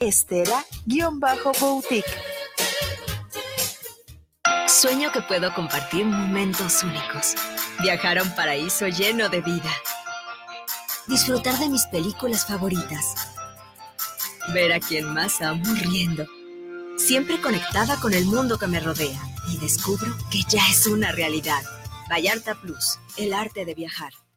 [0.00, 2.10] Estela-Boutique.
[4.66, 7.34] Sueño que puedo compartir momentos únicos.
[7.82, 9.70] Viajar a un paraíso lleno de vida.
[11.06, 13.14] Disfrutar de mis películas favoritas.
[14.54, 16.24] Ver a quien más amo riendo.
[16.96, 19.20] Siempre conectada con el mundo que me rodea.
[19.48, 21.60] Y descubro que ya es una realidad.
[22.10, 24.14] Vallarta Plus, el arte de viajar.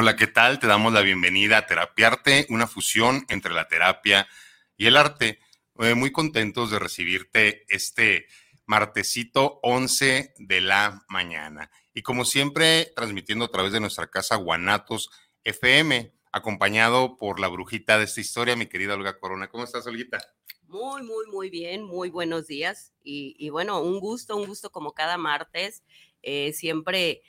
[0.00, 0.60] Hola, ¿qué tal?
[0.60, 4.28] Te damos la bienvenida a Terapiarte, una fusión entre la terapia
[4.76, 5.40] y el arte.
[5.80, 8.28] Eh, muy contentos de recibirte este
[8.64, 11.72] martesito 11 de la mañana.
[11.94, 15.10] Y como siempre, transmitiendo a través de nuestra casa Guanatos
[15.42, 19.48] FM, acompañado por la brujita de esta historia, mi querida Olga Corona.
[19.48, 20.20] ¿Cómo estás, Olguita?
[20.68, 22.92] Muy, muy, muy bien, muy buenos días.
[23.02, 25.82] Y, bueno, un gusto, un gusto como cada martes.
[26.22, 27.22] Eh, siempre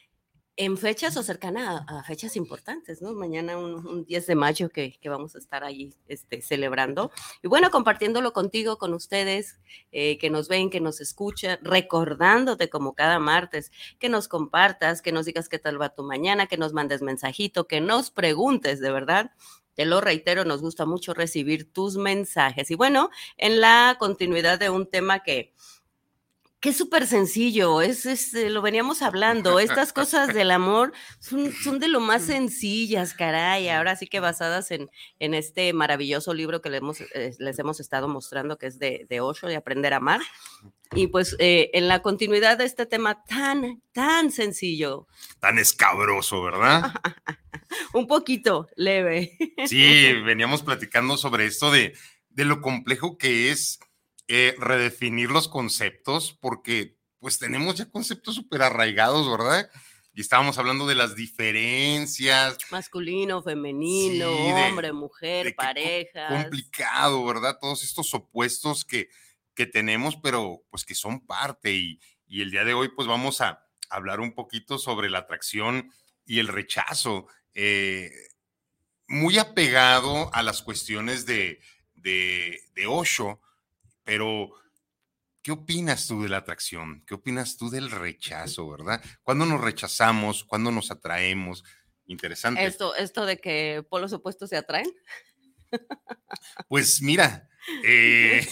[0.59, 3.13] en fechas o cercana a, fechas importantes, ¿no?
[3.13, 7.11] Mañana un, 10 de mayo que, vamos a estar ahí este, celebrando.
[7.41, 9.57] Y bueno, compartiéndolo contigo, con ustedes,
[9.93, 15.13] eh, que nos ven, que nos escuchan, recordándote como cada martes, que nos compartas, que
[15.13, 18.91] nos digas qué tal va tu mañana, que nos mandes mensajito, que nos preguntes, de
[18.91, 19.31] verdad.
[19.75, 22.69] Te lo reitero, nos gusta mucho recibir tus mensajes.
[22.69, 25.53] Y bueno, en la continuidad de un tema que
[26.59, 31.79] que es súper sencillo, es, eh, lo veníamos hablando, estas cosas del amor son, son,
[31.79, 36.69] de lo más sencillas, caray, ahora sí que basadas en, en este maravilloso libro que
[36.69, 39.97] les hemos, eh, les hemos estado mostrando, que es de, de Osho, de Aprender a
[39.97, 40.21] Amar.
[40.93, 45.07] Y pues eh, en la continuidad de este tema tan, tan sencillo.
[45.39, 46.93] Tan escabroso, ¿verdad?
[47.93, 49.37] Un poquito leve.
[49.67, 51.93] Sí, veníamos platicando sobre esto de,
[52.29, 53.79] de lo complejo que es
[54.29, 59.69] eh, redefinir los conceptos, porque pues tenemos ya conceptos súper arraigados, ¿verdad?
[60.13, 62.57] Y estábamos hablando de las diferencias.
[62.69, 66.27] Masculino, femenino, hombre, mujer, pareja.
[66.27, 67.57] Complicado, ¿verdad?
[67.59, 69.09] Todos estos opuestos que,
[69.55, 71.73] que tenemos, pero pues que son parte.
[71.73, 75.91] Y, y el día de hoy pues vamos a hablar un poquito sobre la atracción
[76.23, 77.25] y el rechazo.
[77.55, 78.11] Eh,
[79.07, 81.59] muy apegado a las cuestiones de,
[81.95, 83.41] de, de Osho,
[84.03, 84.51] pero,
[85.41, 87.03] ¿qué opinas tú de la atracción?
[87.05, 89.03] ¿Qué opinas tú del rechazo, verdad?
[89.23, 90.43] ¿Cuándo nos rechazamos?
[90.43, 91.63] ¿Cuándo nos atraemos?
[92.05, 92.65] Interesante.
[92.65, 94.91] Esto, esto de que polos opuestos se atraen.
[96.67, 97.47] Pues mira,
[97.83, 98.47] eh,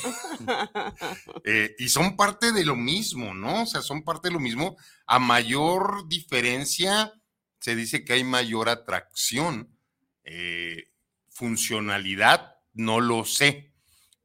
[1.44, 3.64] eh, y son parte de lo mismo, ¿no?
[3.64, 4.78] O sea, son parte de lo mismo.
[5.06, 7.14] A mayor diferencia,
[7.60, 9.76] se dice que hay mayor atracción.
[10.24, 10.92] Eh,
[11.30, 13.67] funcionalidad, no lo sé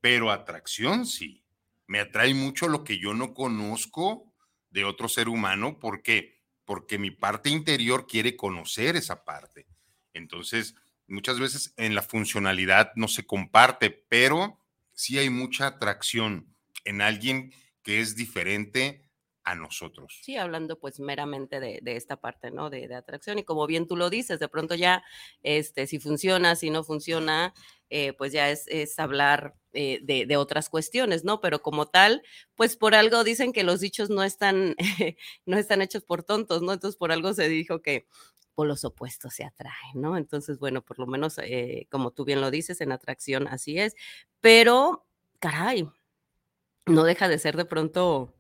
[0.03, 1.43] pero atracción sí.
[1.87, 4.35] Me atrae mucho lo que yo no conozco
[4.71, 5.79] de otro ser humano.
[5.79, 6.43] ¿Por qué?
[6.65, 9.67] Porque mi parte interior quiere conocer esa parte.
[10.13, 10.75] Entonces,
[11.07, 14.59] muchas veces en la funcionalidad no se comparte, pero
[14.93, 16.55] sí hay mucha atracción
[16.85, 17.53] en alguien
[17.83, 19.09] que es diferente
[19.45, 20.21] a nosotros.
[20.23, 22.71] Sí, hablando pues meramente de, esta parte, ¿no?
[22.71, 25.05] De, de, atracción y como bien tú lo dices, de pronto ya,
[25.43, 27.55] este, si funciona, si no funciona,
[27.91, 31.41] eh, pues ya es, es hablar eh, de, otras cuestiones, ¿no?
[31.41, 32.23] Pero como tal,
[32.55, 34.77] pues por algo dicen que los dichos no están,
[35.47, 36.73] no están hechos por tontos, ¿no?
[36.73, 38.07] Entonces por algo se dijo que
[38.55, 40.17] por los opuestos se atraen, ¿no?
[40.17, 43.95] Entonces, bueno, por lo menos, eh, como tú bien lo dices, en atracción así es,
[44.41, 45.07] pero,
[45.39, 45.89] caray,
[46.87, 48.35] no deja de ser de pronto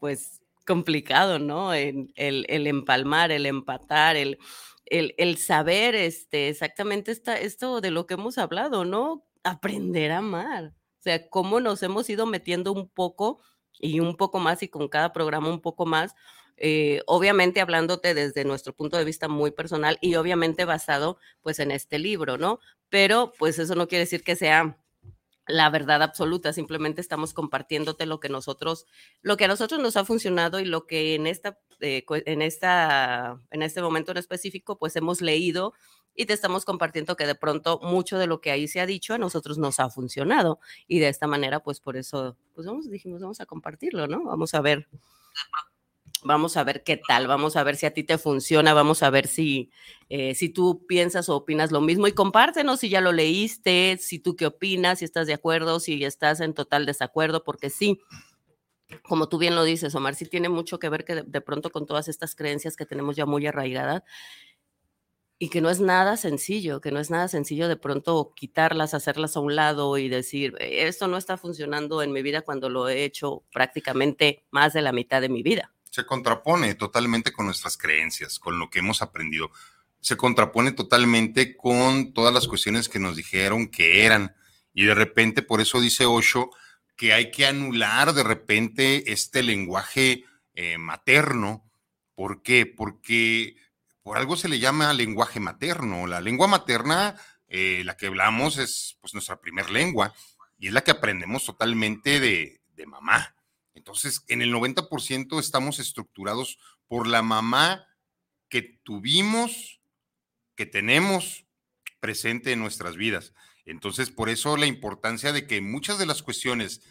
[0.00, 1.74] pues complicado, ¿no?
[1.74, 4.38] El, el, empalmar, el empatar, el,
[4.86, 9.24] el, saber este, exactamente esta, esto de lo que hemos hablado, ¿no?
[9.44, 10.74] Aprender a amar.
[10.98, 13.40] O sea, cómo nos hemos ido metiendo un poco
[13.78, 16.14] y un poco más y con cada programa un poco más,
[16.56, 21.70] eh, obviamente hablándote desde nuestro punto de vista muy personal y obviamente basado pues en
[21.70, 22.60] este libro, ¿no?
[22.90, 24.76] Pero pues eso no quiere decir que sea
[25.46, 28.86] la verdad absoluta, simplemente estamos compartiéndote lo que nosotros,
[29.22, 33.40] lo que a nosotros nos ha funcionado y lo que en esta, eh, en esta,
[33.50, 35.72] en este momento en específico, pues hemos leído
[36.14, 39.14] y te estamos compartiendo que de pronto mucho de lo que ahí se ha dicho
[39.14, 43.20] a nosotros nos ha funcionado y de esta manera, pues por eso, pues vamos, dijimos,
[43.20, 44.24] vamos a compartirlo, ¿no?
[44.24, 44.88] Vamos a ver
[46.22, 49.08] Vamos a ver qué tal, vamos a ver si a ti te funciona, vamos a
[49.08, 49.70] ver si,
[50.10, 54.18] eh, si tú piensas o opinas lo mismo y compártenos si ya lo leíste, si
[54.18, 58.00] tú qué opinas, si estás de acuerdo, si estás en total desacuerdo, porque sí,
[59.08, 61.86] como tú bien lo dices, Omar, sí tiene mucho que ver que de, pronto con
[61.86, 64.02] todas estas creencias que tenemos ya muy arraigadas
[65.40, 69.36] y que no es nada sencillo, que no es nada sencillo de pronto quitarlas, hacerlas
[69.36, 73.02] a un lado y decir, esto no está funcionando en mi vida cuando lo he
[73.02, 78.38] hecho prácticamente más de la mitad de mi vida se contrapone totalmente con nuestras creencias,
[78.38, 79.50] con lo que hemos aprendido.
[80.00, 84.34] Se contrapone totalmente con todas las cuestiones que nos dijeron que eran.
[84.72, 86.50] Y de repente, por eso dice Osho,
[86.96, 91.68] que hay que anular de repente este lenguaje eh, materno.
[92.14, 92.66] ¿Por qué?
[92.66, 93.56] Porque
[94.10, 96.08] por algo se le llama lenguaje materno.
[96.08, 97.14] La lengua materna,
[97.46, 100.12] eh, la que hablamos, es pues nuestra primer lengua
[100.58, 103.36] y es la que aprendemos totalmente de, de mamá.
[103.72, 106.58] Entonces, en el 90% estamos estructurados
[106.88, 107.86] por la mamá
[108.48, 109.80] que tuvimos,
[110.56, 111.46] que tenemos
[112.00, 113.32] presente en nuestras vidas.
[113.64, 116.82] Entonces, por eso la importancia de que muchas de las cuestiones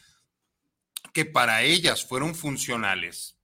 [1.11, 3.37] que para ellas fueron funcionales,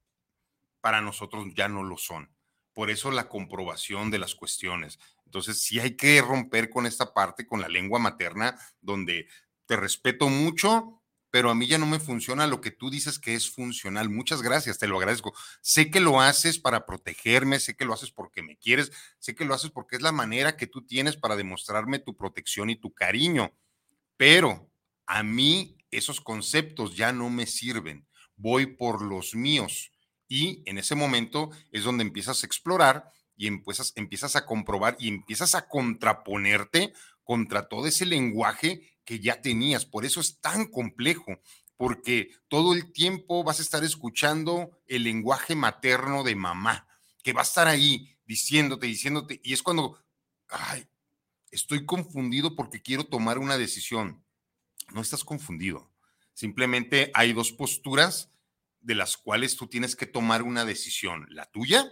[0.80, 2.35] para nosotros ya no lo son.
[2.76, 5.00] Por eso la comprobación de las cuestiones.
[5.26, 9.30] Entonces, sí hay que romper con esta parte, con la lengua materna, donde
[9.66, 11.02] te respeto mucho,
[11.32, 14.10] pero a mí ya no me funciona lo que tú dices que es funcional.
[14.10, 15.34] Muchas gracias, te lo agradezco.
[15.62, 19.46] Sé que lo haces para protegerme, sé que lo haces porque me quieres, sé que
[19.46, 22.94] lo haces porque es la manera que tú tienes para demostrarme tu protección y tu
[22.94, 23.54] cariño,
[24.18, 24.70] pero
[25.06, 28.06] a mí esos conceptos ya no me sirven.
[28.36, 29.94] Voy por los míos
[30.28, 35.08] y en ese momento es donde empiezas a explorar y empiezas, empiezas a comprobar y
[35.08, 36.94] empiezas a contraponerte
[37.24, 39.86] contra todo ese lenguaje que ya tenías.
[39.86, 41.40] Por eso es tan complejo,
[41.78, 46.88] porque todo el tiempo vas a estar escuchando el lenguaje materno de mamá,
[47.24, 50.00] que va a estar ahí diciéndote, diciéndote, y es cuando,
[50.48, 50.88] ay,
[51.52, 54.24] estoy confundido porque quiero tomar una decisión.
[54.94, 55.92] No estás confundido.
[56.34, 58.30] Simplemente hay dos posturas
[58.86, 61.92] de las cuales tú tienes que tomar una decisión, la tuya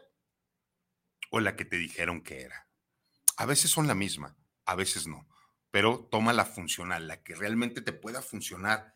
[1.32, 2.68] o la que te dijeron que era.
[3.38, 4.36] A veces son la misma,
[4.66, 5.28] a veces no
[5.74, 8.94] pero toma la funcional, la que realmente te pueda funcionar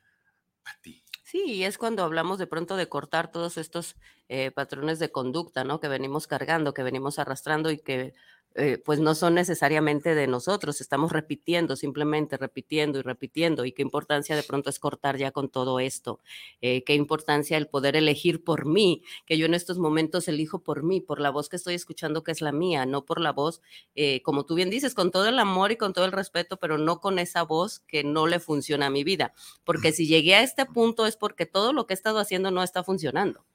[0.64, 1.04] a ti.
[1.24, 3.96] Sí, es cuando hablamos de pronto de cortar todos estos
[4.30, 5.80] eh, patrones de conducta, ¿no?
[5.80, 8.14] Que venimos cargando, que venimos arrastrando y que
[8.56, 13.66] eh, pues no son necesariamente de nosotros, estamos repitiendo, simplemente repitiendo y repitiendo.
[13.66, 16.20] Y qué importancia de pronto es cortar ya con todo esto.
[16.62, 20.84] Eh, qué importancia el poder elegir por mí, que yo en estos momentos elijo por
[20.84, 23.62] mí, por la voz que estoy escuchando que es la mía, no por la voz,
[23.96, 26.78] eh, como tú bien dices, con todo el amor y con todo el respeto, pero
[26.78, 29.34] no con esa voz que no le funciona a mi vida.
[29.64, 32.64] Porque si llegué a este punto es porque todo lo que he estado haciendo no
[32.64, 33.46] está funcionando.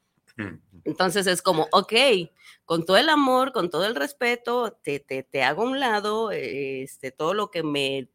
[0.84, 1.93] Entonces es como, ok,
[2.64, 6.31] con todo el amor, con todo el respeto, te, te, te hago a un lado,
[6.31, 8.08] este, todo lo que me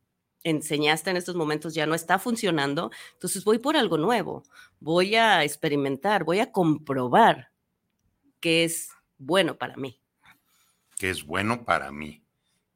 [0.43, 4.43] enseñaste en estos momentos ya no está funcionando, entonces voy por algo nuevo,
[4.79, 7.51] voy a experimentar, voy a comprobar
[8.39, 9.99] que es bueno para mí.
[10.97, 12.23] Que es bueno para mí.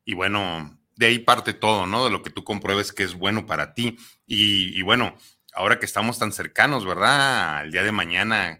[0.03, 2.03] Y bueno, de ahí parte todo, ¿no?
[2.03, 3.97] De lo que tú compruebes que es bueno para ti.
[4.25, 5.15] Y, y bueno,
[5.53, 7.63] ahora que estamos tan cercanos, ¿verdad?
[7.63, 8.59] El día de mañana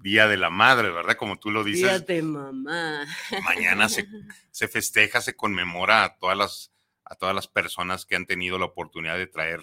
[0.00, 1.16] Día de la Madre, ¿verdad?
[1.16, 1.82] Como tú lo dices.
[1.82, 3.06] Día de mamá.
[3.44, 4.06] Mañana se,
[4.50, 6.72] se, festeja, se conmemora a todas, las,
[7.04, 9.60] a todas las personas que han tenido la oportunidad de traer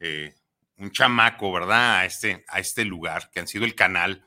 [0.00, 0.34] eh,
[0.76, 1.98] un chamaco, ¿verdad?
[1.98, 4.24] A este, a este lugar, que han sido el canal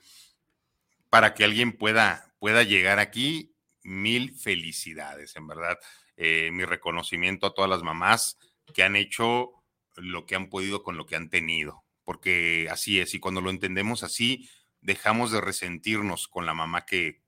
[1.09, 3.55] para que alguien pueda, pueda llegar aquí.
[3.83, 5.77] Mil felicidades, en verdad.
[6.15, 8.37] Eh, mi reconocimiento a todas las mamás
[8.73, 9.51] que han hecho
[9.95, 13.49] lo que han podido con lo que han tenido, porque así es, y cuando lo
[13.49, 14.49] entendemos así,
[14.81, 17.21] dejamos de resentirnos con la mamá que,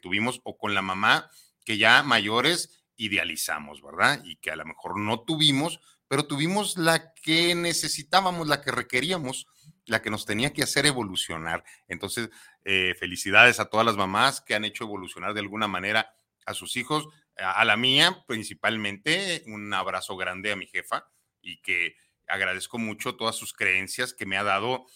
[0.00, 1.30] tuvimos o con la mamá
[1.64, 4.22] que ya mayores idealizamos, ¿verdad?
[4.24, 9.46] Y que a lo mejor no tuvimos, pero tuvimos la que necesitábamos, la que requeríamos,
[9.86, 11.64] la que nos tenía que hacer evolucionar.
[11.88, 12.30] Entonces,
[12.64, 16.76] eh, felicidades a todas las mamás que han hecho evolucionar de alguna manera a sus
[16.76, 21.10] hijos, a la mía principalmente, un abrazo grande a mi jefa
[21.42, 21.96] y que
[22.26, 24.86] agradezco mucho todas sus creencias que me ha dado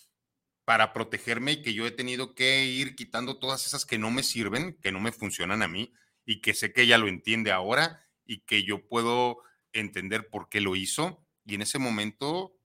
[0.71, 4.23] para protegerme y que yo he tenido que ir quitando todas esas que no me
[4.23, 5.93] sirven, que no me funcionan a mí
[6.25, 9.39] y que sé que ella lo entiende ahora y que yo puedo
[9.73, 11.27] entender por qué lo hizo.
[11.45, 12.57] Y en ese momento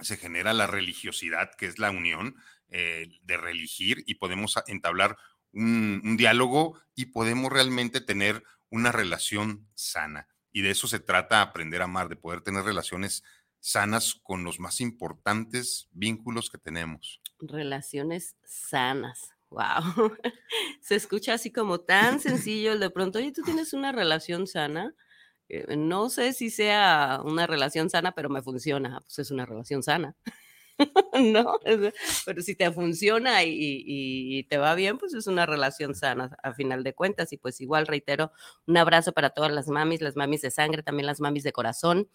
[0.00, 2.36] se genera la religiosidad, que es la unión
[2.70, 5.18] eh, de religir, y podemos entablar
[5.52, 10.26] un, diálogo y podemos realmente tener una relación sana.
[10.52, 13.22] Y de eso se trata aprender a amar, de poder tener relaciones
[13.60, 17.20] sanas con los más importantes vínculos que tenemos.
[17.40, 19.30] Relaciones sanas.
[19.50, 19.60] Wow.
[20.80, 24.94] Se escucha así como tan sencillo de pronto, oye, tú tienes una relación sana.
[25.48, 29.00] Eh, no sé si sea una relación sana, pero me funciona.
[29.00, 30.16] Pues es una relación sana.
[31.20, 31.58] ¿no?
[32.24, 36.84] Pero si te funciona y, te va bien, pues es una relación sana a final
[36.84, 37.32] de cuentas.
[37.32, 38.32] Y pues igual reitero,
[38.66, 42.08] un abrazo para todas las mamis, las mamis de sangre, también las mamis de corazón,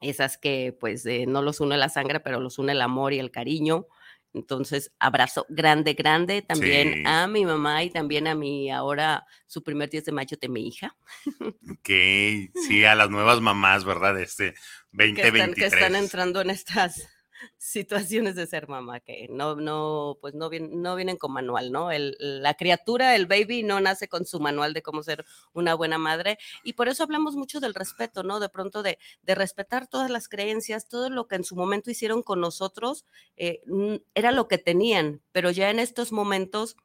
[0.00, 3.18] esas que pues eh, no los une la sangre, pero los une el amor y
[3.18, 3.86] el cariño.
[4.32, 9.90] Entonces, abrazo grande, grande también a mi mamá y también a mi ahora su primer
[9.90, 10.96] 10 de mayo de mi hija.
[11.70, 14.20] Ok, sí, a las nuevas mamás, ¿verdad?
[14.20, 14.54] Este
[14.92, 15.54] 2023.
[15.54, 17.08] que están entrando en estas
[17.58, 21.90] situaciones de ser mamá que no, no, pues no, vienen, no vienen con manual, ¿no?
[21.90, 25.98] El, la criatura, el baby, no nace con su manual de cómo ser una buena
[25.98, 28.40] madre y por eso hablamos mucho del respeto, ¿no?
[28.40, 32.22] De pronto de, de respetar todas las creencias, todo lo que en su momento hicieron
[32.22, 33.04] con nosotros
[33.36, 33.60] eh,
[34.14, 36.76] era lo que tenían, pero ya en estos momentos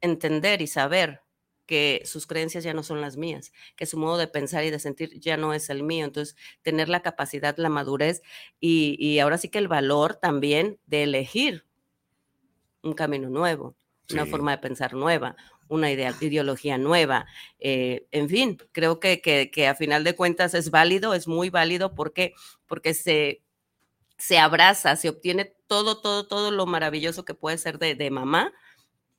[0.00, 1.22] entender y saber
[1.66, 4.78] que sus creencias ya no son las mías, que su modo de pensar y de
[4.78, 6.04] sentir ya no es el mío.
[6.04, 8.22] Entonces, tener la capacidad, la madurez
[8.60, 11.66] y, ahora sí que el valor también de elegir
[12.82, 13.74] un camino nuevo,
[14.12, 15.36] una forma de pensar nueva,
[15.68, 17.26] una idea, ideología nueva.
[17.58, 21.94] Eh, en fin, creo que, que, a final de cuentas es válido, es muy válido
[21.94, 22.34] porque,
[22.66, 23.42] porque se,
[24.16, 28.52] se abraza, se obtiene todo, todo, todo lo maravilloso que puede ser de, de mamá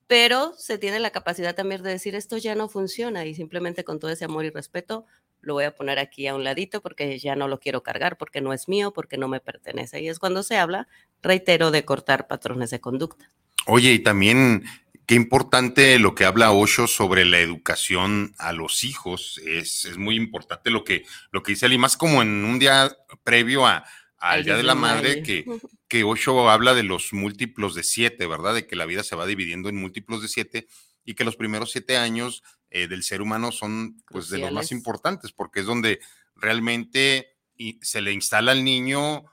[0.08, 4.00] pero se tiene la capacidad también de decir esto ya no funciona y simplemente con
[4.00, 5.06] todo ese amor y respeto
[5.42, 8.42] lo voy a poner aquí a un ladito porque ya no lo quiero cargar, porque
[8.42, 10.02] no es mío, porque no me pertenece.
[10.02, 10.88] Y es cuando se habla,
[11.22, 13.32] reitero, de cortar patrones de conducta.
[13.66, 14.66] Oye, y también
[15.06, 19.40] qué importante lo que habla Osho sobre la educación a los hijos.
[19.46, 22.98] Es, es muy importante lo que, lo que dice y más como en un día
[23.24, 23.86] previo a,
[24.20, 25.46] al Día de la Madre, que,
[25.88, 28.53] que Osho habla de los múltiplos de siete, ¿verdad?
[28.53, 30.67] De que la vida se va dividiendo en múltiplos de siete
[31.06, 34.72] y que los primeros siete años eh, del ser humano son pues de los más
[34.72, 36.01] importantes porque es donde
[36.36, 37.38] realmente
[37.82, 39.24] se le instala al niño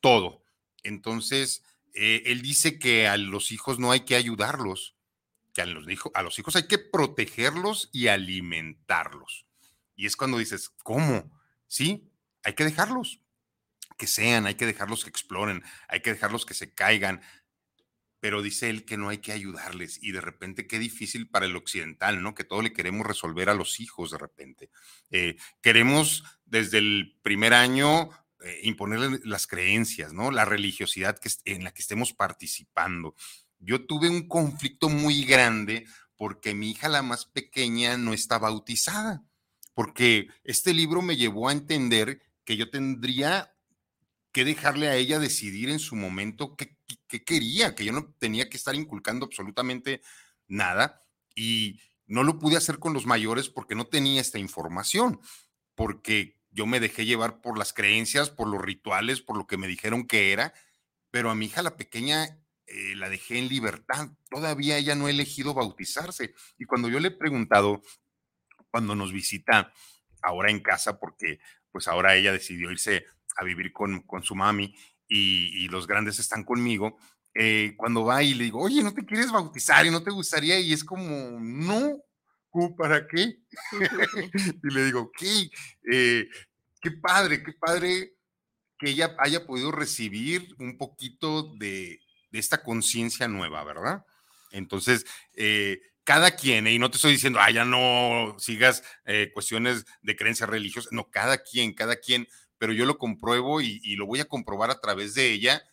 [0.00, 0.42] todo.
[0.82, 1.62] Entonces,
[1.94, 4.96] eh, él dice que a los hijos no hay que ayudarlos,
[5.54, 9.46] que a los, a los hijos hay que protegerlos y alimentarlos.
[9.94, 11.30] Y es cuando dices, ¿cómo?
[11.68, 12.10] Sí,
[12.42, 13.21] hay que dejarlos
[14.02, 17.20] que sean, hay que dejarlos que exploren, hay que dejarlos que se caigan.
[18.18, 21.54] Pero dice él que no hay que ayudarles y de repente qué difícil para el
[21.54, 22.34] occidental, ¿no?
[22.34, 24.70] Que todo le queremos resolver a los hijos de repente.
[25.12, 30.32] Eh, queremos desde el primer año eh, imponerle las creencias, ¿no?
[30.32, 33.14] La religiosidad que, en la que estemos participando.
[33.60, 39.22] Yo tuve un conflicto muy grande porque mi hija, la más pequeña, no está bautizada,
[39.74, 43.52] porque este libro me llevó a entender que yo tendría
[44.32, 46.76] que dejarle a ella decidir en su momento qué,
[47.24, 50.00] quería, que yo no tenía que estar inculcando absolutamente
[50.48, 51.00] nada
[51.34, 55.20] y no lo pude hacer con los mayores porque no tenía esta información,
[55.74, 59.68] porque yo me dejé llevar por las creencias, por los rituales, por lo que me
[59.68, 60.52] dijeron que era,
[61.10, 65.10] pero a mi hija la pequeña eh, la dejé en libertad, todavía ella no ha
[65.10, 66.34] elegido bautizarse.
[66.58, 67.82] Y cuando yo le he preguntado,
[68.70, 69.72] cuando nos visita
[70.22, 74.74] ahora en casa, porque pues ahora ella decidió irse a vivir con, con su mami
[75.12, 76.98] y, los grandes están conmigo,
[77.34, 80.58] eh, cuando va y le digo, oye, ¿no te quieres bautizar y no te gustaría?
[80.60, 81.98] Y es como, no,
[82.76, 83.38] ¿para qué?
[84.62, 85.50] y le digo, ¿qué?
[85.90, 86.28] Eh,
[86.80, 88.14] qué padre, qué padre
[88.78, 94.04] que ella haya podido recibir un poquito de, de esta conciencia nueva, ¿verdad?
[94.50, 98.82] Entonces, eh, cada quien, y no te estoy diciendo, ah, ya no sigas
[99.32, 102.26] cuestiones de creencias religiosas, no, cada quien, cada quien
[102.62, 105.64] pero yo lo compruebo y, lo voy a comprobar a través de ella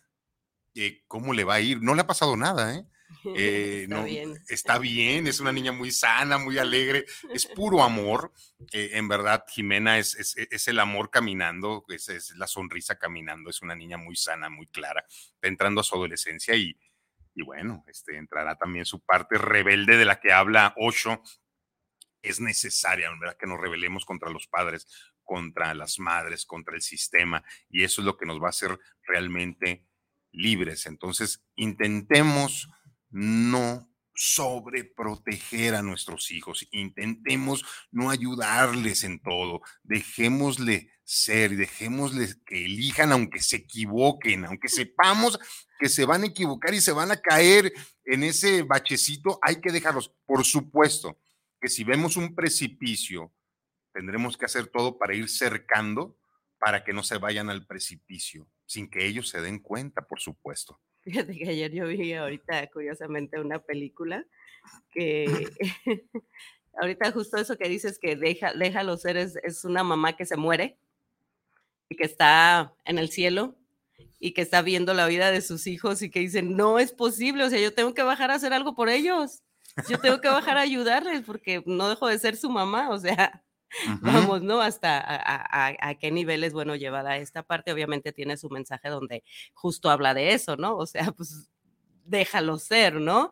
[0.74, 1.80] eh, cómo le va a ir.
[1.80, 2.84] No le ha pasado nada, ¿eh?
[3.36, 4.34] eh está, bien.
[4.48, 8.32] está bien, es una niña muy sana, muy alegre, es puro amor.
[8.72, 10.16] Eh, en verdad, Jimena es,
[10.50, 14.66] es, el amor caminando, es, es, la sonrisa caminando, es una niña muy sana, muy
[14.66, 16.76] clara, está entrando a su adolescencia y,
[17.36, 21.22] y bueno, este, entrará también su parte rebelde de la que habla Osho.
[22.20, 23.36] Es necesaria, ¿verdad?
[23.38, 24.88] Que nos rebelemos contra los padres,
[25.30, 28.76] contra las madres, contra el sistema, y eso es lo que nos va a hacer
[29.06, 29.86] realmente
[30.32, 30.86] libres.
[30.86, 32.68] Entonces, intentemos
[33.10, 36.66] no sobreproteger a nuestros hijos.
[36.72, 39.60] Intentemos no ayudarles en todo.
[39.84, 45.38] Dejémosle ser dejémosles que elijan aunque se equivoquen, aunque sepamos
[45.78, 47.72] que se van a equivocar y se van a caer
[48.04, 50.12] en ese bachecito, hay que dejarlos.
[50.26, 51.20] Por supuesto
[51.60, 53.32] que si vemos un precipicio,
[53.92, 56.16] tendremos que hacer todo para ir cercando
[56.58, 60.78] para que no se vayan al precipicio, sin que ellos se den cuenta, por supuesto.
[61.00, 64.26] Fíjate que ayer yo vi ahorita, curiosamente, una película
[64.90, 65.48] que
[66.74, 70.36] ahorita justo eso que dices que deja, déjalo ser es, es una mamá que se
[70.36, 70.78] muere
[71.88, 73.56] y que está en el cielo
[74.18, 77.44] y que está viendo la vida de sus hijos y que dicen, no es posible,
[77.44, 79.42] o sea, yo tengo que bajar a hacer algo por ellos,
[79.88, 83.42] yo tengo que bajar a ayudarles porque no dejo de ser su mamá, o sea,
[84.02, 84.60] vamos, ¿no?
[84.60, 87.72] Hasta a, qué nivel es bueno llevada esta parte.
[87.72, 89.24] Obviamente tiene su mensaje donde
[89.54, 90.76] justo habla de eso, ¿no?
[90.76, 91.48] O sea, pues
[92.04, 93.30] déjalo ser, ¿no?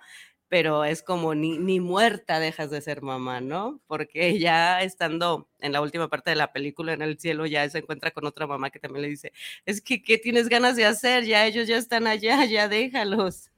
[0.49, 3.81] Pero es como ni, ni muerta dejas de ser mamá, ¿no?
[3.87, 7.79] Porque ya estando en la última parte de la película en el cielo, ya se
[7.79, 9.33] encuentra con otra mamá que también le dice,
[9.67, 11.25] es que, ¿qué tienes ganas de hacer?
[11.25, 13.51] Ya ellos ya están allá, ya déjalos.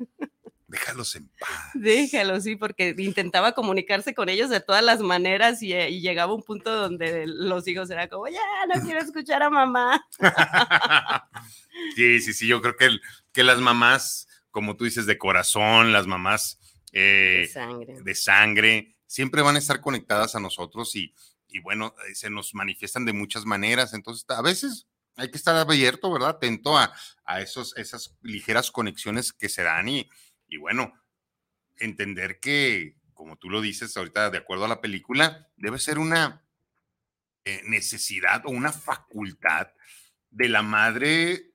[0.70, 1.70] Déjalos en paz.
[1.74, 6.44] Déjalos, sí, porque intentaba comunicarse con ellos de todas las maneras y, eh, llegaba un
[6.44, 8.40] punto donde los hijos eran como, ya,
[8.72, 10.06] no quiero escuchar a mamá.
[11.96, 12.88] sí, sí, sí, yo creo que,
[13.32, 16.60] que las mamás, como tú dices, de corazón, las mamás
[16.92, 18.00] de, eh, sangre.
[18.02, 21.12] de sangre, siempre van a estar conectadas a nosotros y,
[21.48, 24.86] y bueno, eh, se nos manifiestan de muchas maneras, entonces a veces
[25.16, 26.30] hay que estar abierto, ¿verdad?
[26.30, 30.08] Atento a, a esos, esas ligeras conexiones que se dan y,
[30.50, 30.92] y bueno,
[31.78, 36.44] entender que, como tú lo dices ahorita, de acuerdo a la película, debe ser una
[37.44, 39.68] eh, necesidad o una facultad
[40.30, 41.52] de la madre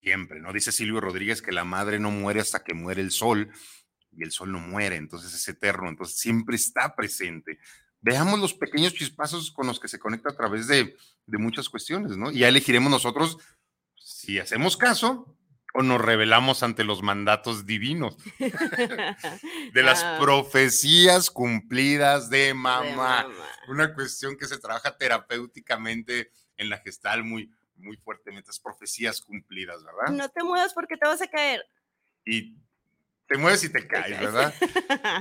[0.00, 0.52] siempre, ¿no?
[0.52, 3.52] Dice Silvio Rodríguez que la madre no muere hasta que muere el sol
[4.10, 7.58] y el sol no muere, entonces es eterno, entonces siempre está presente.
[8.00, 12.16] Veamos los pequeños chispazos con los que se conecta a través de, de muchas cuestiones,
[12.16, 12.32] ¿no?
[12.32, 13.38] Y ya elegiremos nosotros
[13.94, 15.36] si hacemos caso
[15.74, 20.18] o nos revelamos ante los mandatos divinos de las ah.
[20.20, 23.26] profecías cumplidas de mamá.
[23.68, 29.82] Una cuestión que se trabaja terapéuticamente en la gestal muy, muy fuertemente, las profecías cumplidas,
[29.82, 30.12] ¿verdad?
[30.12, 31.64] No te muevas porque te vas a caer.
[32.24, 32.56] Y
[33.26, 34.54] te mueves y te caes, ¿verdad?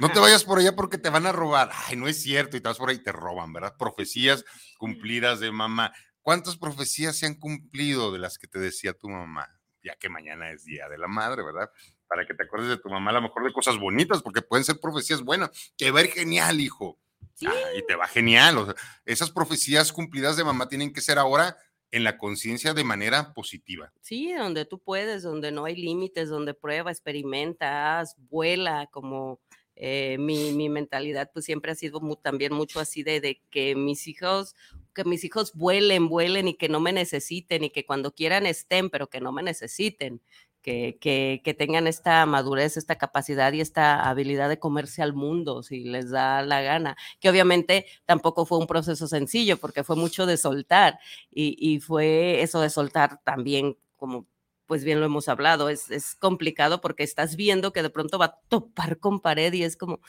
[0.01, 1.69] No te vayas por allá porque te van a robar.
[1.87, 3.77] Ay, no es cierto, y te vas por ahí y te roban, ¿verdad?
[3.77, 4.43] Profecías
[4.77, 5.93] cumplidas de mamá.
[6.21, 9.60] ¿Cuántas profecías se han cumplido de las que te decía tu mamá?
[9.83, 11.69] Ya que mañana es Día de la Madre, ¿verdad?
[12.07, 14.63] Para que te acuerdes de tu mamá, a lo mejor de cosas bonitas, porque pueden
[14.63, 15.73] ser profecías buenas.
[15.77, 16.99] Te va a ir genial, hijo.
[17.45, 18.75] Ah, y te va genial.
[19.05, 21.57] esas profecías cumplidas de mamá tienen que ser ahora
[21.91, 23.91] en la conciencia de manera positiva.
[24.01, 29.41] Sí, donde tú puedes, donde no hay límites, donde prueba, experimenta, vuela, como
[29.75, 34.07] eh, mi, mi, mentalidad pues siempre ha sido también mucho así de, de, que mis
[34.07, 34.55] hijos,
[34.93, 38.89] que mis hijos vuelen, vuelen y que no me necesiten y que cuando quieran estén,
[38.89, 40.21] pero que no me necesiten.
[40.61, 45.85] Que, que, tengan esta madurez, esta capacidad y esta habilidad de comerse al mundo si
[45.85, 50.37] les da la gana, que obviamente tampoco fue un proceso sencillo porque fue mucho de
[50.37, 50.99] soltar
[51.31, 54.27] y, y fue eso de soltar también como
[54.71, 58.25] pues bien lo hemos hablado, es, es, complicado porque estás viendo que de pronto va
[58.27, 59.99] a topar con pared y es como,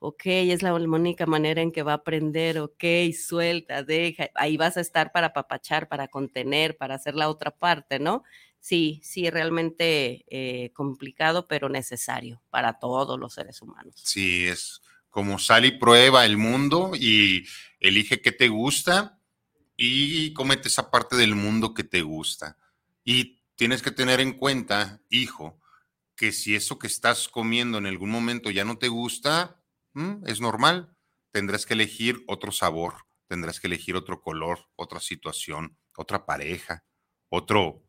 [0.00, 2.84] ok, es la única manera en que va a aprender, ok,
[3.18, 7.98] suelta, deja, ahí vas a estar para papachar, para contener, para hacer la otra parte,
[7.98, 8.22] ¿no?
[8.60, 13.94] Sí, sí, realmente eh, complicado, pero necesario para todos los seres humanos.
[13.96, 17.46] Sí, es como sal y prueba el mundo y
[17.80, 19.18] elige qué te gusta
[19.76, 22.56] y comete esa parte del mundo que te gusta.
[23.04, 25.60] Y tienes que tener en cuenta, hijo,
[26.16, 29.57] que si eso que estás comiendo en algún momento ya no te gusta,
[30.26, 30.94] es normal.
[31.30, 36.84] Tendrás que elegir otro sabor, tendrás que elegir otro color, otra situación, otra pareja,
[37.28, 37.84] otro,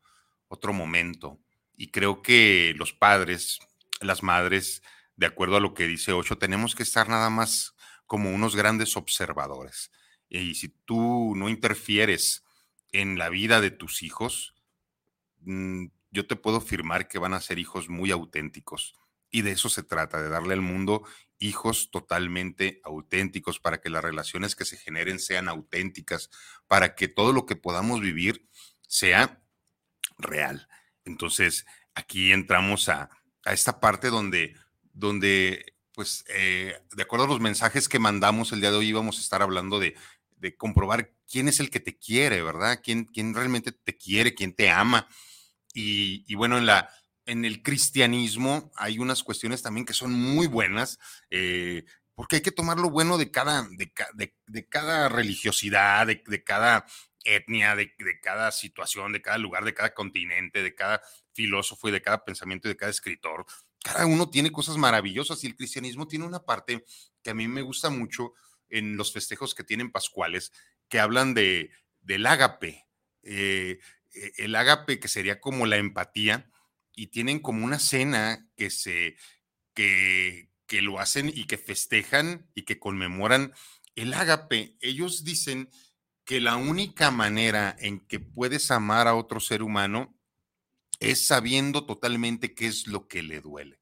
[0.47, 1.39] otro momento.
[1.75, 3.59] Y creo que los padres,
[4.01, 4.81] las madres,
[5.15, 8.97] de acuerdo a lo que dice Ocho, tenemos que estar nada más como unos grandes
[8.97, 9.91] observadores.
[10.27, 12.43] Y si tú no interfieres
[12.91, 14.55] en la vida de tus hijos,
[15.41, 18.95] Mm, yo te puedo afirmar que van a ser hijos muy auténticos.
[19.31, 21.03] Y de eso se trata, de darle al mundo
[21.39, 26.29] hijos totalmente auténticos para que las relaciones que se generen sean auténticas,
[26.67, 28.47] para que todo lo que podamos vivir
[28.87, 29.41] sea
[30.17, 30.67] real.
[31.05, 33.09] Entonces, aquí entramos a,
[33.45, 34.55] esta parte donde,
[34.93, 39.17] donde pues, eh, de acuerdo a los mensajes que mandamos el día de hoy, íbamos
[39.17, 39.95] a estar hablando de,
[40.37, 42.81] de comprobar quién es el que te quiere, ¿verdad?
[42.83, 45.07] ¿Quién, quién realmente te quiere, quién te ama
[45.73, 46.89] y, bueno, en la,
[47.29, 50.97] en el cristianismo hay unas cuestiones también que son muy buenas,
[51.29, 56.87] eh, porque hay que tomar lo bueno de cada, de, cada religiosidad, de, cada
[57.23, 62.01] etnia, de, cada situación, de cada lugar, de cada continente, de cada filósofo y de
[62.01, 63.45] cada pensamiento y de cada escritor.
[63.83, 66.83] Cada uno tiene cosas maravillosas y el cristianismo tiene una parte
[67.21, 68.33] que a mí me gusta mucho
[68.69, 70.51] en los festejos que tienen pascuales,
[70.89, 71.69] que hablan de,
[72.01, 72.87] del ágape.
[73.21, 73.79] Eh,
[74.13, 76.49] e, el ágape que sería como la empatía
[76.99, 79.15] y tienen como una cena que se,
[79.73, 83.53] que, que lo hacen y que festejan y que conmemoran
[83.95, 84.75] el ágape.
[84.81, 85.69] Ellos dicen
[86.25, 90.13] que la única manera en que puedes amar a otro ser humano
[90.99, 93.79] es sabiendo totalmente qué es lo que le duele,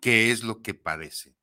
[0.00, 1.36] qué es lo que padece.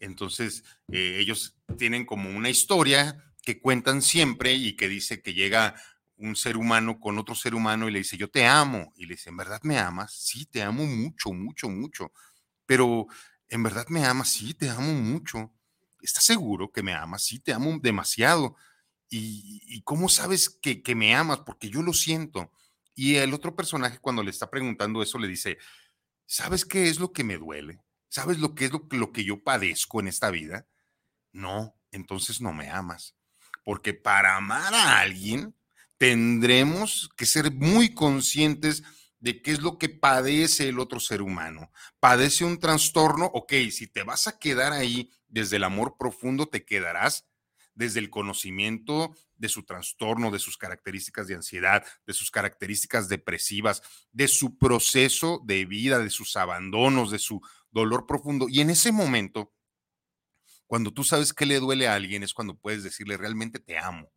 [0.00, 5.80] Entonces, eh, ellos tienen como una historia que cuentan siempre y que dice que llega
[6.18, 8.92] un ser humano con otro ser humano y le dice, yo te amo.
[8.96, 10.14] Y le dice, ¿en verdad me amas?
[10.14, 12.12] Sí, te amo mucho, mucho, mucho.
[12.64, 13.06] Pero,
[13.48, 14.30] ¿en verdad me amas?
[14.30, 15.52] Sí, te amo mucho.
[16.00, 17.24] ¿Estás seguro que me amas?
[17.24, 18.56] Sí, te amo demasiado.
[19.08, 21.40] ¿Y, cómo sabes que, que, me amas?
[21.40, 22.50] Porque yo lo siento.
[22.94, 25.58] Y el otro personaje cuando le está preguntando eso le dice,
[26.26, 27.80] ¿sabes qué es lo que me duele?
[28.08, 30.66] ¿Sabes lo que es lo, lo que yo padezco en esta vida?
[31.32, 33.14] No, entonces no me amas.
[33.64, 35.54] Porque para amar a alguien
[35.98, 38.82] tendremos que ser muy conscientes
[39.18, 41.70] de qué es lo que padece el otro ser humano.
[42.00, 46.64] Padece un trastorno, ok, si te vas a quedar ahí desde el amor profundo, te
[46.64, 47.26] quedarás
[47.74, 53.82] desde el conocimiento de su trastorno, de sus características de ansiedad, de sus características depresivas,
[54.12, 58.46] de su proceso de vida, de sus abandonos, de su dolor profundo.
[58.48, 59.52] Y en ese momento,
[60.66, 64.10] cuando tú sabes que le duele a alguien, es cuando puedes decirle, realmente te amo.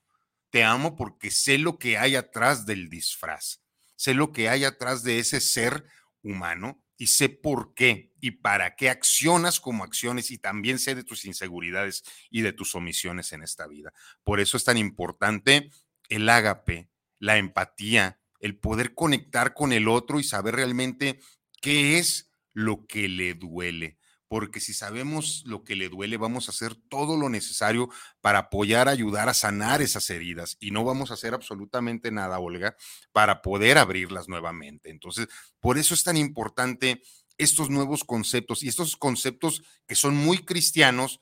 [0.50, 3.62] Te amo porque sé lo que hay atrás del disfraz,
[3.96, 5.86] sé lo que hay atrás de ese ser
[6.24, 11.04] humano y sé por qué y para qué accionas como acciones y también sé de
[11.04, 13.94] tus inseguridades y de tus omisiones en esta vida.
[14.24, 15.70] Por eso es tan importante
[16.10, 21.20] el ágape, la empatía, el poder conectar con el otro y saber realmente
[21.62, 23.99] qué es lo que le duele
[24.30, 27.90] porque si sabemos lo que le duele, vamos a hacer todo lo necesario
[28.22, 32.78] para apoyar, ayudar a sanar esas heridas y no vamos a hacer absolutamente nada, Olga,
[33.12, 34.92] para poder abrirlas nuevamente.
[34.92, 35.28] Entonces,
[35.60, 37.02] por eso es tan importante
[37.40, 41.20] estos nuevos conceptos y estos conceptos que son muy cristianos,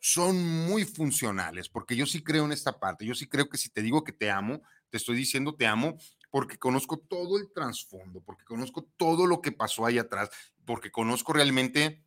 [0.00, 3.68] son muy funcionales, porque yo sí creo en esta parte, yo sí creo que si
[3.70, 5.96] te digo que te amo, te estoy diciendo te amo
[6.30, 10.30] porque conozco todo el trasfondo, porque conozco todo lo que pasó ahí atrás,
[10.64, 12.02] porque conozco realmente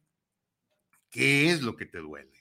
[1.12, 2.32] ¿Qué es lo que te duele?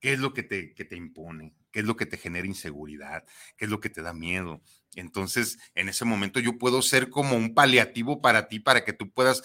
[0.00, 1.54] ¿Qué es lo que te, te impone?
[1.70, 3.24] ¿Qué es lo que te genera inseguridad?
[3.56, 4.60] ¿Qué es lo que te da miedo?
[4.96, 9.12] Entonces, en ese momento yo puedo ser como un paliativo para ti, para que tú
[9.12, 9.42] puedas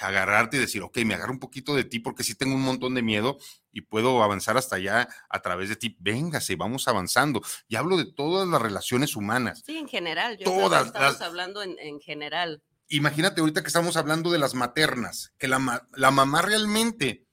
[0.00, 2.94] agarrarte y decir, ok, me agarro un poquito de ti porque sí tengo un montón
[2.94, 3.38] de miedo
[3.72, 5.96] y puedo avanzar hasta allá a través de ti.
[6.00, 7.42] Véngase, vamos avanzando.
[7.68, 9.62] Y hablo de todas las relaciones humanas.
[9.66, 10.38] Sí, en general.
[10.38, 10.86] Yo todas.
[10.86, 12.62] Estamos hablando en, en, general.
[12.88, 17.23] Imagínate ahorita que estamos hablando de las maternas, que la, la mamá realmente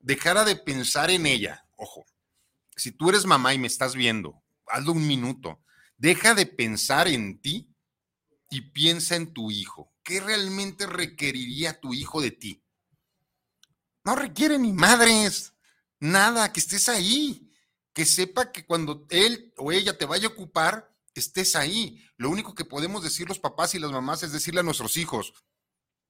[0.00, 1.66] dejara de pensar en ella.
[1.76, 2.06] Ojo,
[2.76, 5.62] si tú eres mamá y me estás viendo, hazlo un minuto.
[5.96, 7.74] Deja de pensar en ti
[8.50, 9.92] y piensa en tu hijo.
[10.02, 12.62] ¿Qué realmente requeriría tu hijo de ti?
[14.04, 15.54] No requiere ni madres,
[15.98, 17.50] nada, que estés ahí,
[17.92, 22.04] que sepa que cuando él o ella te vaya a ocupar, estés ahí.
[22.16, 25.32] Lo único que podemos decir los papás y las mamás es decirle a nuestros hijos,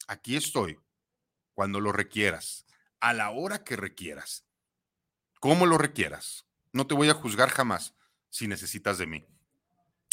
[0.09, 0.79] aquí estoy,
[1.55, 2.67] cuando lo requieras
[3.01, 4.47] a la hora que requieras,
[5.41, 6.47] como lo requieras.
[6.73, 7.95] No te voy a juzgar jamás
[8.29, 9.27] si necesitas de mí.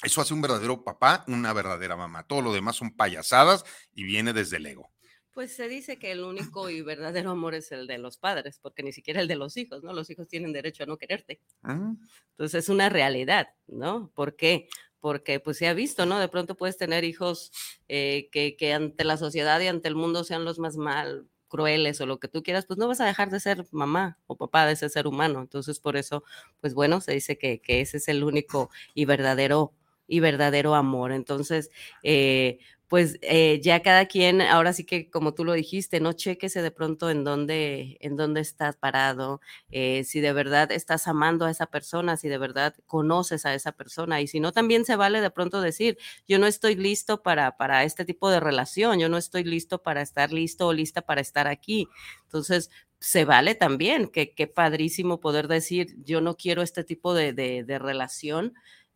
[0.03, 2.27] Eso hace un verdadero papá, una verdadera mamá.
[2.27, 4.91] Todo lo demás son payasadas y viene desde el ego.
[5.33, 8.83] Pues se dice que el único y verdadero amor es el de los padres, porque
[8.83, 9.91] ni siquiera el de los hijos, ¿no?
[9.91, 11.41] Los hijos tienen derecho a no quererte.
[11.63, 11.95] Ah.
[12.31, 14.11] Entonces es una realidad, ¿no?
[14.13, 14.67] ¿Por qué?
[14.99, 16.19] Porque pues se ha visto, ¿no?
[16.19, 17.51] De pronto puedes tener hijos
[17.87, 22.01] eh, que, que, ante la sociedad y ante el mundo sean los más mal crueles
[22.01, 24.65] o lo que tú quieras, pues no vas a dejar de ser mamá o papá
[24.65, 25.39] de ese ser humano.
[25.39, 26.23] Entonces, por eso,
[26.61, 29.71] pues bueno, se dice que, ese es el único y verdadero
[30.07, 31.11] y verdadero amor.
[31.11, 31.69] Entonces,
[32.01, 32.57] eh,
[32.93, 36.69] pues eh, ya cada quien, ahora sí que como tú lo dijiste, no chequese de
[36.69, 41.65] pronto en dónde, en dónde estás parado, eh, si de verdad estás amando a esa
[41.65, 45.31] persona, si de verdad conoces a esa persona y si no, también se vale de
[45.31, 49.43] pronto decir, yo no estoy listo para, para este tipo de relación, yo no estoy
[49.43, 51.89] listo para estar listo o lista para estar aquí.
[52.25, 57.79] Entonces, se vale también, que padrísimo poder decir, yo no quiero este tipo de, de
[57.79, 58.53] relación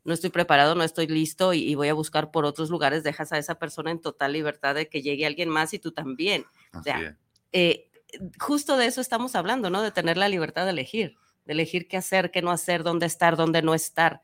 [0.08, 3.38] no estoy preparado, no estoy listo y, voy a buscar por otros lugares, dejas a
[3.38, 6.46] esa persona en total libertad de que llegue alguien más y tú también.
[6.74, 7.18] o sea,
[7.52, 7.90] eh,
[8.40, 9.82] justo de eso estamos hablando, ¿no?
[9.82, 13.36] De tener la libertad de elegir, de elegir qué hacer, qué no hacer, dónde estar,
[13.36, 14.22] dónde no estar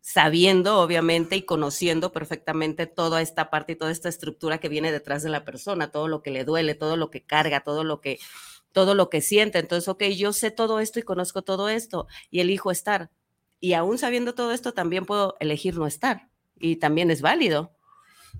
[0.00, 5.22] sabiendo obviamente y conociendo perfectamente toda esta parte y toda esta estructura que viene detrás
[5.22, 8.18] de la persona, todo lo que le duele, todo lo que carga, todo lo que
[8.72, 9.60] todo lo que siente.
[9.60, 13.10] Entonces, ok, yo sé todo esto y conozco todo esto y elijo estar.
[13.60, 16.28] Y aún sabiendo todo esto, también puedo elegir no estar.
[16.58, 17.76] Y también es válido.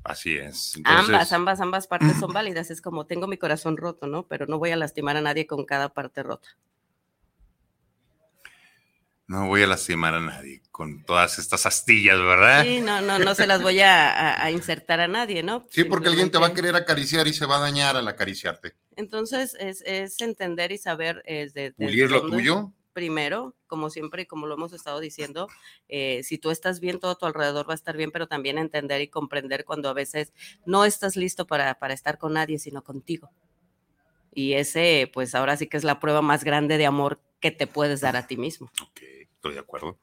[0.03, 0.81] Así es.
[0.85, 2.71] Ambas, ambas, ambas partes son válidas.
[2.71, 4.27] Es como tengo mi corazón roto, ¿no?
[4.27, 6.49] Pero no voy a lastimar a nadie con cada parte rota.
[9.27, 12.65] No voy a lastimar a nadie con todas estas astillas, ¿verdad?
[12.65, 15.65] Sí, no, no, no se las voy a, insertar a nadie, ¿no?
[15.71, 18.75] Sí, porque alguien te va a querer acariciar y se va a dañar al acariciarte.
[18.97, 22.73] Entonces, es, entender y saber es de, Pulir lo tuyo.
[22.93, 25.49] Primero, como siempre y como lo hemos estado diciendo,
[25.89, 29.01] eh, si tú estás bien, todo tu alrededor va a estar bien, pero también entender
[29.01, 30.33] y comprender cuando a veces
[30.67, 33.31] no estás listo para, para estar con nadie, sino contigo.
[34.33, 37.67] Y ese, pues ahora sí que es la prueba más grande de amor que te
[37.67, 38.71] puedes dar a ti mismo.
[38.83, 39.01] Ok
[39.41, 39.99] estoy de acuerdo.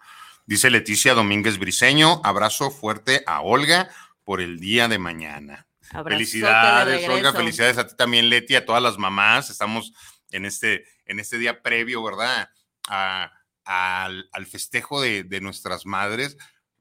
[0.47, 3.89] Dice Leticia Domínguez Briseño, abrazo fuerte a Olga
[4.23, 5.67] por el día de mañana.
[6.03, 9.51] felicidades, Olga, felicidades a ti también, Leti, a todas las mamás.
[9.51, 9.93] Estamos
[10.31, 12.49] en este, en este día previo, ¿verdad?
[12.87, 16.37] Al, festejo de, nuestras madres.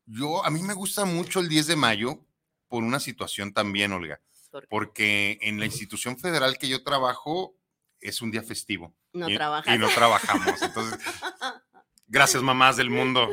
[0.07, 2.25] Yo, a mí me gusta mucho el 10 de mayo
[2.69, 4.21] por una situación también, Olga,
[4.69, 7.57] porque en la institución federal que yo trabajo
[8.01, 8.95] es un día festivo.
[9.13, 10.63] No y, Y no trabajamos.
[10.63, 10.99] Entonces,
[12.09, 13.29] Gracias, mamás del mundo.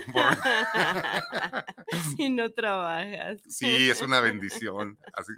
[2.17, 3.39] Si no trabajas.
[3.47, 4.97] Sí, es una bendición.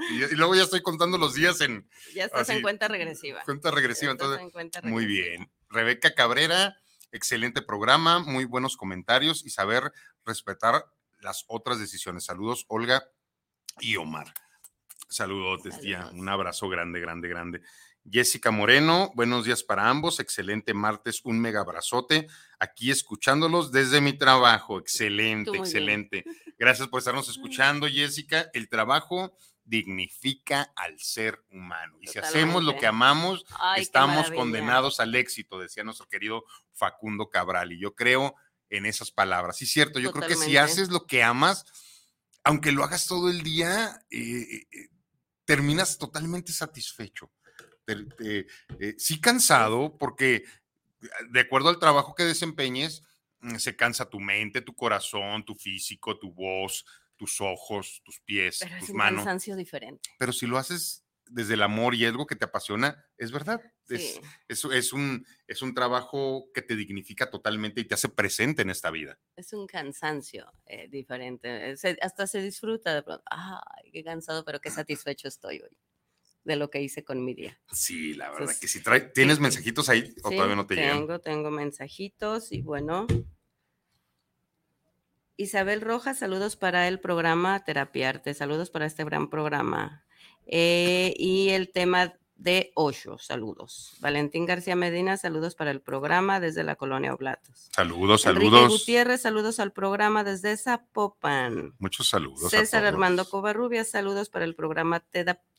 [0.10, 1.88] y, luego ya estoy contando los días en.
[2.14, 3.42] Ya estás en cuenta regresiva.
[3.44, 4.42] Cuenta regresiva, entonces.
[4.84, 5.52] Muy bien.
[5.70, 6.78] Rebeca Cabrera,
[7.16, 9.92] excelente programa, muy buenos comentarios y saber
[10.26, 10.86] respetar
[11.20, 12.26] las otras decisiones.
[12.26, 13.04] Saludos, Olga
[13.80, 14.34] y Omar.
[15.08, 16.10] Saludos, tía.
[16.14, 17.62] Un abrazo grande, grande, grande.
[18.10, 22.28] Jessica Moreno, buenos días para ambos, excelente martes, un mega abrazote,
[22.60, 26.24] aquí escuchándolos desde mi trabajo, excelente, excelente.
[26.60, 28.50] Gracias por estarnos escuchando, Jessica.
[28.54, 31.98] El trabajo dignifica al ser humano.
[32.00, 33.46] Y si hacemos lo que amamos,
[33.78, 37.74] estamos condenados al éxito, decía nuestro querido Facundo Cabral.
[37.74, 38.36] Y yo creo
[38.70, 39.58] en esas palabras.
[39.58, 41.66] Sí, cierto, yo creo que si haces lo que amas,
[42.44, 44.90] aunque lo hagas todo el día, eh, eh,
[45.46, 47.32] terminas totalmente satisfecho.
[47.88, 48.46] Eh,
[48.98, 50.44] sí cansado, porque
[51.30, 53.04] de acuerdo al trabajo que desempeñes,
[53.42, 56.86] mm, se cansa tu mente, tu corazón, tu físico, tu voz,
[57.18, 59.20] tus ojos, tus pies, Pero tus es un manos.
[59.24, 60.10] cansancio diferente.
[60.20, 63.62] Pero si lo haces desde el amor y algo que te apasiona, es verdad.
[63.90, 68.70] Es, es, un, es un trabajo que te dignifica totalmente y te hace presente en
[68.70, 69.20] esta vida.
[69.36, 71.76] Es un cansancio eh, diferente.
[72.02, 73.24] hasta se disfruta de pronto.
[73.30, 75.78] Ay, qué cansado, pero qué satisfecho estoy hoy
[76.44, 77.60] de lo que hice con mi día.
[77.72, 81.22] Sí, la verdad que si trae, ¿tienes mensajitos ahí o todavía no te tengo, llegan?
[81.22, 83.08] Tengo mensajitos y bueno.
[85.38, 90.04] Isabel Rojas, saludos para el programa Terapiarte, saludos para este gran programa.
[90.48, 93.18] Eh, y el tema de Osho.
[93.18, 93.96] Saludos.
[94.00, 97.70] Valentín García Medina, saludos para el programa desde la colonia Oblatos.
[97.74, 98.62] Saludos, saludos.
[98.62, 101.74] Enrique Gutiérrez, saludos al programa desde Zapopan.
[101.80, 102.52] Muchos saludos.
[102.52, 105.04] César Armando Covarrubias, saludos para el programa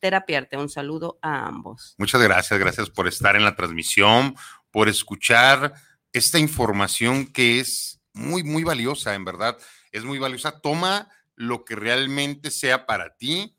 [0.01, 0.57] Terapiarte.
[0.57, 1.95] Un saludo a ambos.
[1.99, 4.37] Muchas gracias, gracias por estar en la transmisión,
[4.71, 5.75] por escuchar
[6.13, 9.59] esta información que es muy, muy valiosa, en verdad.
[9.93, 10.61] Es muy valiosa.
[10.61, 13.57] Toma lo que realmente sea para ti.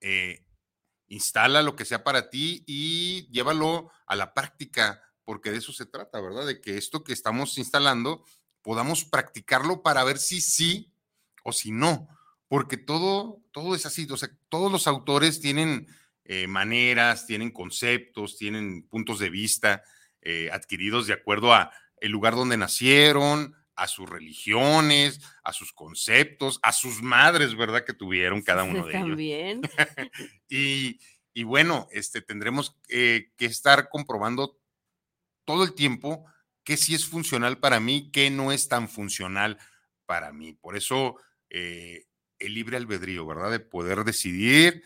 [0.00, 0.44] Eh,
[1.08, 5.86] instala lo que sea para ti y llévalo a la práctica, porque de eso se
[5.86, 6.46] trata, ¿verdad?
[6.46, 8.24] De que esto que estamos instalando
[8.62, 10.92] podamos practicarlo para ver si sí
[11.42, 12.08] o si no,
[12.48, 15.88] porque todo, todo es así, o sea, todos los autores tienen
[16.24, 19.82] eh, maneras, tienen conceptos, tienen puntos de vista
[20.20, 26.60] eh, adquiridos de acuerdo a el lugar donde nacieron, a sus religiones, a sus conceptos,
[26.62, 27.82] a sus madres, ¿verdad?
[27.82, 29.08] Que tuvieron cada uno de ellos.
[29.08, 29.62] También.
[30.50, 31.00] y,
[31.32, 34.60] y, bueno, este, tendremos eh, que estar comprobando
[35.46, 36.26] todo el tiempo
[36.62, 39.56] qué sí es funcional para mí, qué no es tan funcional
[40.04, 40.52] para mí.
[40.52, 41.16] Por eso
[41.48, 42.04] eh,
[42.38, 43.50] el libre albedrío, ¿verdad?
[43.50, 44.82] De poder decidir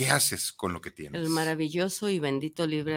[0.00, 1.20] ¿qué haces con lo que tienes?
[1.20, 2.96] El maravilloso y bendito libre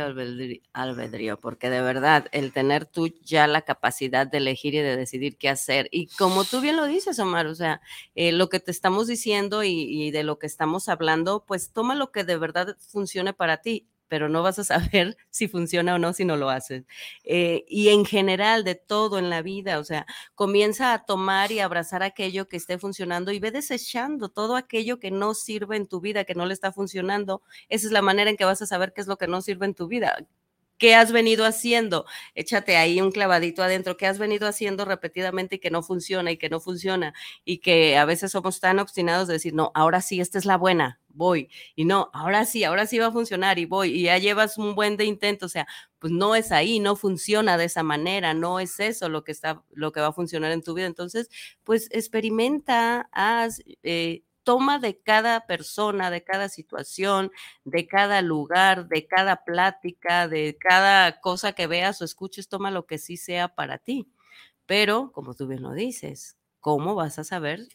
[0.72, 5.38] albedrío, porque de verdad, el tener tú ya la capacidad de elegir y de decidir
[5.38, 7.82] qué hacer, y como tú bien lo dices, Omar, o sea,
[8.16, 12.12] eh, lo que te estamos diciendo y, de lo que estamos hablando, pues toma lo
[12.12, 16.14] que de verdad funcione para ti, pero no vas a saber si funciona o no
[16.14, 16.84] si no lo haces.
[17.24, 21.62] Eh, y en general, de todo en la vida, o sea, comienza a tomar y
[21.62, 26.00] abrazar aquello que esté funcionando y ve desechando todo aquello que no sirve en tu
[26.00, 27.42] vida, que no le está funcionando.
[27.70, 29.66] Esa es la manera en que vas a saber qué es lo que no sirve
[29.66, 30.16] en tu vida.
[30.84, 32.06] ¿Qué has venido haciendo?
[32.36, 33.96] Échate ahí un clavadito adentro.
[33.96, 37.14] ¿Qué has venido haciendo repetidamente y que no funciona y que no funciona?
[37.46, 40.58] Y que a veces somos tan obstinados de decir, no, ahora sí, esta es la
[40.58, 41.50] buena, voy.
[41.78, 43.94] Y no, ahora sí, ahora sí va a funcionar y voy.
[43.94, 45.46] Y ya llevas un buen de intento.
[45.46, 45.68] O sea,
[46.00, 49.64] pues no es ahí, no funciona de esa manera, no es eso lo que está,
[49.72, 50.88] lo que va a funcionar en tu vida.
[50.88, 51.30] Entonces,
[51.64, 57.32] pues experimenta, haz, eh, toma de cada persona, de cada situación,
[57.64, 62.86] de cada lugar, de cada plática, de cada cosa que veas o escuches, toma lo
[62.86, 64.12] que sí sea para ti.
[64.66, 67.68] Pero, como tú bien lo dices, ¿cómo vas a saber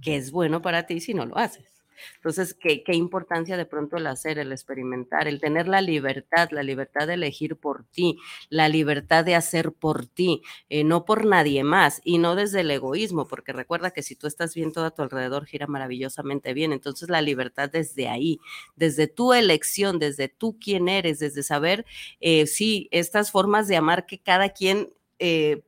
[0.00, 1.73] qué es bueno para ti si no lo haces?
[2.16, 6.62] Entonces, ¿qué, ¿qué, importancia de pronto el hacer, el experimentar, el tener la libertad, la
[6.62, 11.64] libertad de elegir por ti, la libertad de hacer por ti, eh, no por nadie
[11.64, 14.90] más y no desde el egoísmo, porque recuerda que si tú estás bien, todo a
[14.90, 16.72] tu alrededor gira maravillosamente bien.
[16.72, 18.38] Entonces, la libertad desde ahí,
[18.76, 21.84] desde tu elección, desde tú quién eres, desde saber,
[22.20, 24.92] eh, sí, estas formas de amar que cada quien...
[25.18, 25.62] Eh,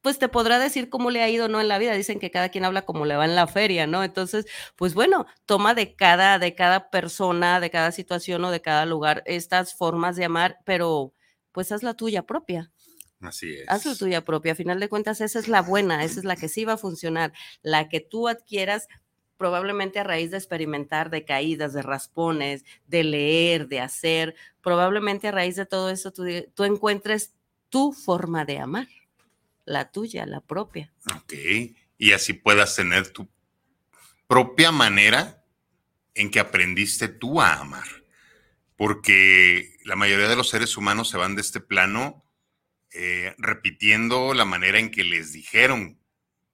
[0.00, 1.92] pues te podrá decir cómo le ha ido no en la vida.
[1.92, 4.04] Dicen que cada quien habla como le va en la feria, ¿no?
[4.04, 8.86] Entonces, pues bueno, toma de cada, de cada persona, de cada situación o de cada
[8.86, 11.14] lugar estas formas de amar, pero
[11.52, 12.70] pues haz la tuya propia.
[13.20, 13.64] Así es.
[13.68, 14.52] Haz la tuya propia.
[14.52, 16.78] A final de cuentas, esa es la buena, esa es la que sí va a
[16.78, 17.32] funcionar.
[17.62, 18.86] La que tú adquieras
[19.36, 25.32] probablemente a raíz de experimentar, de caídas, de raspones, de leer, de hacer, probablemente a
[25.32, 27.34] raíz de todo eso tú, tú encuentres
[27.68, 28.88] tu forma de amar
[29.68, 30.92] la tuya, la propia.
[31.14, 31.34] Ok,
[31.98, 33.28] y así puedas tener tu
[34.26, 35.44] propia manera
[36.14, 37.86] en que aprendiste tú a amar.
[38.76, 42.24] Porque la mayoría de los seres humanos se van de este plano
[42.92, 46.00] eh, repitiendo la manera en que les dijeron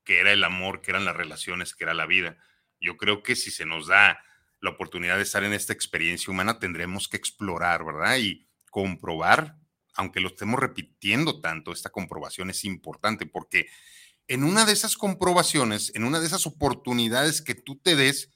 [0.04, 2.36] que era el amor, que eran las relaciones, que era la vida.
[2.80, 4.22] Yo creo que si se nos da
[4.60, 8.16] la oportunidad de estar en esta experiencia humana, tendremos que explorar, ¿verdad?
[8.18, 9.56] Y comprobar
[9.94, 13.68] aunque lo estemos repitiendo tanto, esta comprobación es importante porque
[14.26, 18.30] en una de esas comprobaciones, en una de esas oportunidades que tú te des,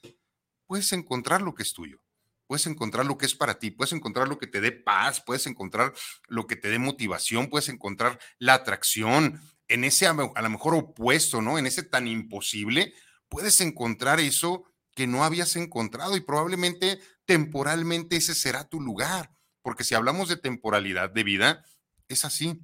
[0.66, 1.98] puedes encontrar lo que es tuyo,
[2.46, 5.46] puedes encontrar lo que es para ti, puedes encontrar lo que te dé paz, puedes
[5.46, 5.92] encontrar
[6.26, 11.42] lo que te dé motivación, puedes encontrar la atracción en ese a lo mejor opuesto,
[11.42, 11.58] ¿no?
[11.58, 12.94] En ese tan imposible,
[13.28, 19.30] puedes encontrar eso que no habías encontrado y probablemente temporalmente ese será tu lugar
[19.68, 21.62] porque si hablamos de temporalidad de vida,
[22.08, 22.58] es así.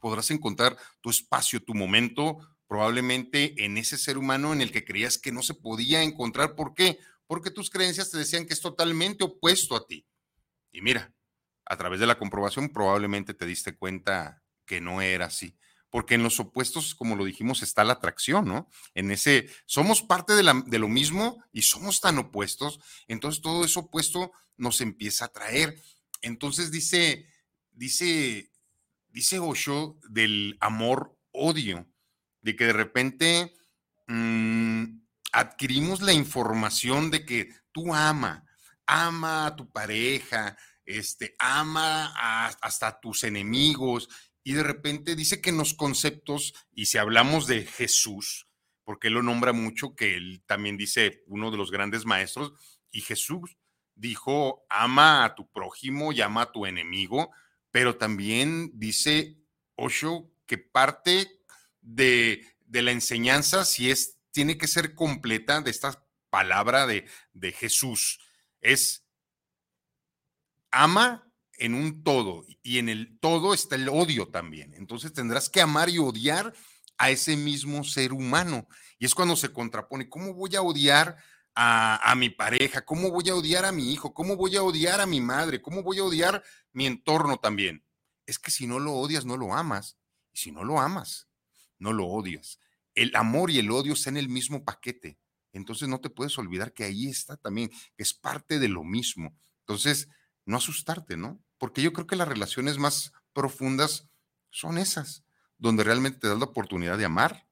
[0.00, 5.18] Podrás encontrar tu espacio, tu momento, probablemente en ese ser humano en el que creías
[5.18, 6.54] que no se podía encontrar.
[6.54, 6.98] ¿Por qué?
[7.26, 10.06] Porque tus creencias te decían que es totalmente opuesto a ti.
[10.70, 11.12] Y mira,
[11.66, 15.58] a través de la comprobación probablemente te diste cuenta que no era así.
[15.90, 18.70] Porque en los opuestos, como lo dijimos, está la atracción, ¿no?
[18.94, 23.66] En ese, somos parte de, la, de lo mismo y somos tan opuestos, entonces todo
[23.66, 25.78] eso opuesto nos empieza a atraer.
[26.22, 27.26] Entonces dice,
[27.72, 28.50] dice,
[29.08, 31.86] dice Osho del amor-odio,
[32.40, 33.54] de que de repente
[34.06, 34.84] mm,
[35.32, 38.46] adquirimos la información de que tú ama,
[38.86, 42.06] ama a tu pareja, este, ama
[42.60, 44.08] hasta a tus enemigos,
[44.44, 48.48] y de repente dice que en los conceptos, y si hablamos de Jesús,
[48.84, 52.52] porque él lo nombra mucho, que él también dice uno de los grandes maestros,
[52.90, 53.56] y Jesús
[54.02, 57.30] dijo, ama a tu prójimo y ama a tu enemigo,
[57.70, 59.38] pero también dice
[59.76, 61.40] Osho que parte
[61.80, 68.18] de, la enseñanza, si es, tiene que ser completa de esta palabra de, de Jesús,
[68.60, 69.06] es
[70.72, 74.74] ama en un todo y en el todo está el odio también.
[74.74, 76.52] Entonces tendrás que amar y odiar
[76.98, 78.66] a ese mismo ser humano.
[78.98, 81.18] Y es cuando se contrapone, ¿cómo voy a odiar
[81.54, 85.06] a, mi pareja, cómo voy a odiar a mi hijo, cómo voy a odiar a
[85.06, 87.84] mi madre, cómo voy a odiar mi entorno también.
[88.26, 89.98] Es que si no lo odias, no lo amas.
[90.32, 91.28] Y si no lo amas,
[91.78, 92.58] no lo odias.
[92.94, 95.18] El amor y el odio están en el mismo paquete.
[95.52, 99.36] Entonces no te puedes olvidar que ahí está también, que es parte de lo mismo.
[99.60, 100.08] Entonces,
[100.46, 101.42] no asustarte, ¿no?
[101.58, 104.08] Porque yo creo que las relaciones más profundas
[104.50, 105.24] son esas,
[105.58, 107.46] donde realmente te das la oportunidad de amar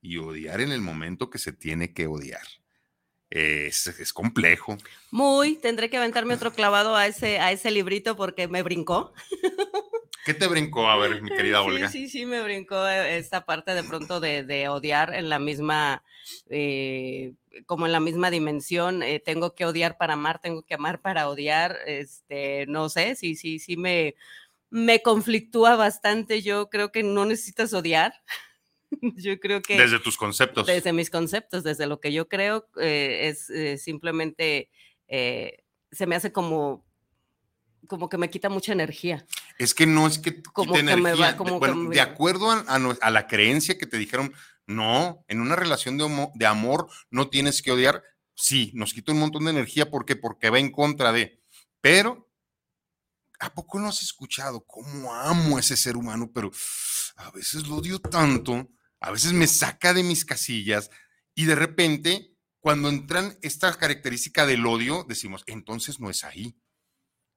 [0.00, 2.59] y odiar en el momento que se tiene que odiar
[3.30, 4.76] es, complejo.
[5.10, 9.12] Muy, tendré que aventarme otro clavado a ese, a ese librito porque me brincó.
[10.24, 10.88] ¿Qué te brincó?
[10.88, 11.88] A ver, mi querida Olga.
[11.88, 16.02] Sí, sí, sí, me brincó eh, esta parte de pronto de, odiar en la misma,
[16.50, 17.32] eh,
[17.66, 19.02] como en la misma dimensión.
[19.02, 21.78] Eh, tengo que odiar para amar, tengo que amar para odiar.
[21.86, 24.14] Este, no sé, sí, sí, sí me,
[24.68, 26.42] me conflictúa bastante.
[26.42, 28.12] Yo creo que no necesitas odiar.
[29.16, 29.78] Yo creo que...
[29.78, 30.66] Desde tus conceptos.
[30.66, 33.50] Desde mis conceptos, desde lo que yo creo, es
[33.82, 34.70] simplemente,
[35.08, 36.84] se me hace como
[37.90, 39.26] como que me quita mucha energía.
[39.58, 43.26] Es que no es que como que Me va, como bueno, de acuerdo a, la
[43.26, 44.32] creencia que te dijeron,
[44.66, 48.04] no, en una relación de, de, amor no tienes que odiar.
[48.34, 49.90] Sí, nos quita un montón de energía.
[49.90, 50.14] ¿Por qué?
[50.14, 51.42] Porque va en contra de.
[51.80, 52.30] Pero,
[53.40, 56.30] ¿a poco no has escuchado cómo amo a ese ser humano?
[56.32, 56.50] Pero
[57.16, 58.68] a veces lo odio tanto,
[59.00, 60.90] a veces me saca de mis casillas
[61.34, 66.56] y de repente, cuando entran esta característica del odio, decimos, entonces no es ahí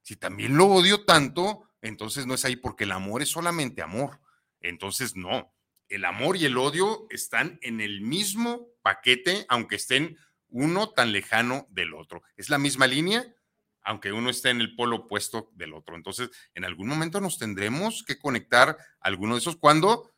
[0.04, 4.20] si también lo odio tanto, entonces no es ahí porque el amor es solamente amor.
[4.60, 5.54] Entonces no,
[5.88, 11.66] el amor y el odio están en el mismo paquete, aunque estén uno tan lejano
[11.70, 12.22] del otro.
[12.36, 13.34] Es la misma línea,
[13.82, 15.96] aunque uno esté en el polo opuesto del otro.
[15.96, 20.13] Entonces, en algún momento nos tendremos que conectar alguno de esos cuando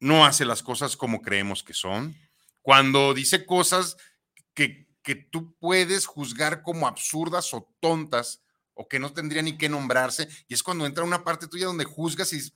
[0.00, 2.16] no hace las cosas como creemos que son,
[2.62, 3.96] cuando dice cosas
[4.54, 8.42] que, que tú puedes juzgar como absurdas o tontas
[8.74, 11.84] o que no tendría ni que nombrarse, y es cuando entra una parte tuya donde
[11.84, 12.54] juzgas y dices,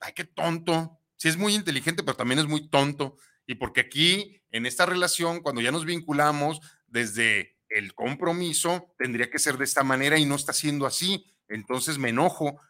[0.00, 0.98] ay, qué tonto.
[1.16, 3.16] Sí es muy inteligente, pero también es muy tonto.
[3.46, 9.38] Y porque aquí, en esta relación, cuando ya nos vinculamos desde el compromiso, tendría que
[9.38, 11.26] ser de esta manera y no está siendo así.
[11.48, 12.60] Entonces me enojo.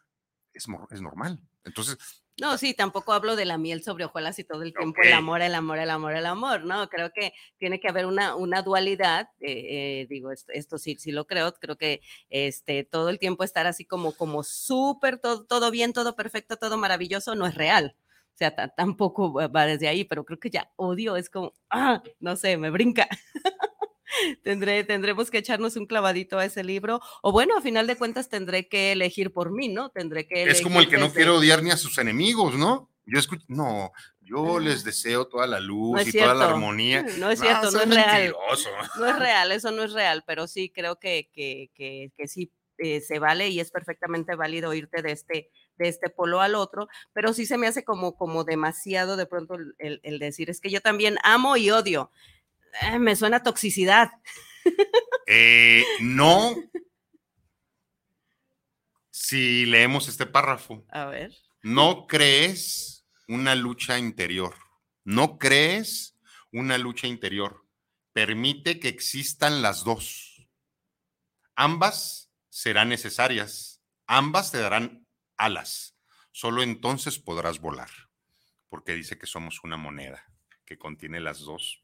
[0.53, 1.39] Es, es normal.
[1.63, 1.97] Entonces,
[2.39, 5.41] no, sí, tampoco hablo de la miel sobre hojuelas y todo el tiempo el amor,
[5.41, 6.89] el amor, el amor, el amor, ¿no?
[6.89, 11.27] Creo que tiene que haber una, una dualidad, eh, eh, digo, esto, sí, sí lo
[11.27, 15.93] creo, creo que este, todo el tiempo estar así como, como súper, todo, todo bien,
[15.93, 17.95] todo perfecto, todo maravilloso, no es real.
[18.33, 22.35] O sea, tampoco va desde ahí, pero creo que ya odio, es como, ah, no
[22.35, 23.07] sé, me brinca.
[24.43, 26.99] Tendré, tendremos que echarnos un clavadito a ese libro.
[27.21, 29.89] O bueno, a final de cuentas tendré que elegir por mí, ¿no?
[29.89, 30.43] Tendré que.
[30.43, 32.89] Es como el que no quiere odiar ni a sus enemigos, ¿no?
[33.05, 33.91] Yo escucho, no,
[34.21, 37.03] yo les deseo toda la luz y toda la armonía.
[37.17, 38.35] No es cierto, no, es real.
[38.97, 42.51] No es real, eso no es real, pero sí creo que, que, que, que sí
[42.77, 46.87] eh, se vale y es perfectamente válido irte de este, de este polo al otro,
[47.11, 50.69] pero sí se me hace como, como demasiado de pronto el, el decir, es que
[50.69, 52.11] yo también amo y odio.
[52.81, 54.11] Eh, me suena toxicidad.
[55.33, 56.55] Eh, no.
[59.09, 60.83] Si leemos este párrafo.
[60.89, 61.31] A ver.
[61.61, 64.55] No crees una lucha interior.
[65.05, 66.17] No crees
[66.51, 67.65] una lucha interior.
[68.11, 70.49] Permite que existan las dos.
[71.55, 73.81] Ambas serán necesarias.
[74.07, 75.07] Ambas te darán
[75.37, 75.95] alas.
[76.33, 77.89] Solo entonces podrás volar.
[78.67, 80.25] Porque dice que somos una moneda
[80.65, 81.81] que contiene las dos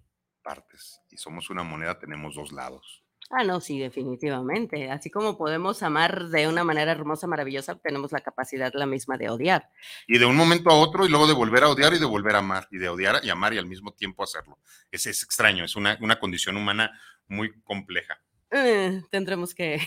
[0.47, 3.03] partes y somos una moneda, tenemos dos lados.
[3.29, 4.89] Ah, no, sí, definitivamente.
[4.89, 9.29] Así como podemos amar de una manera hermosa, maravillosa, tenemos la capacidad la misma de
[9.29, 9.69] odiar.
[10.07, 12.35] Y de un momento a otro y luego de volver a odiar y de volver
[12.35, 14.59] a amar y de odiar y amar y al mismo tiempo hacerlo.
[14.91, 18.17] Es, es extraño, es una, una condición humana muy compleja.
[18.49, 19.81] Eh, tendremos que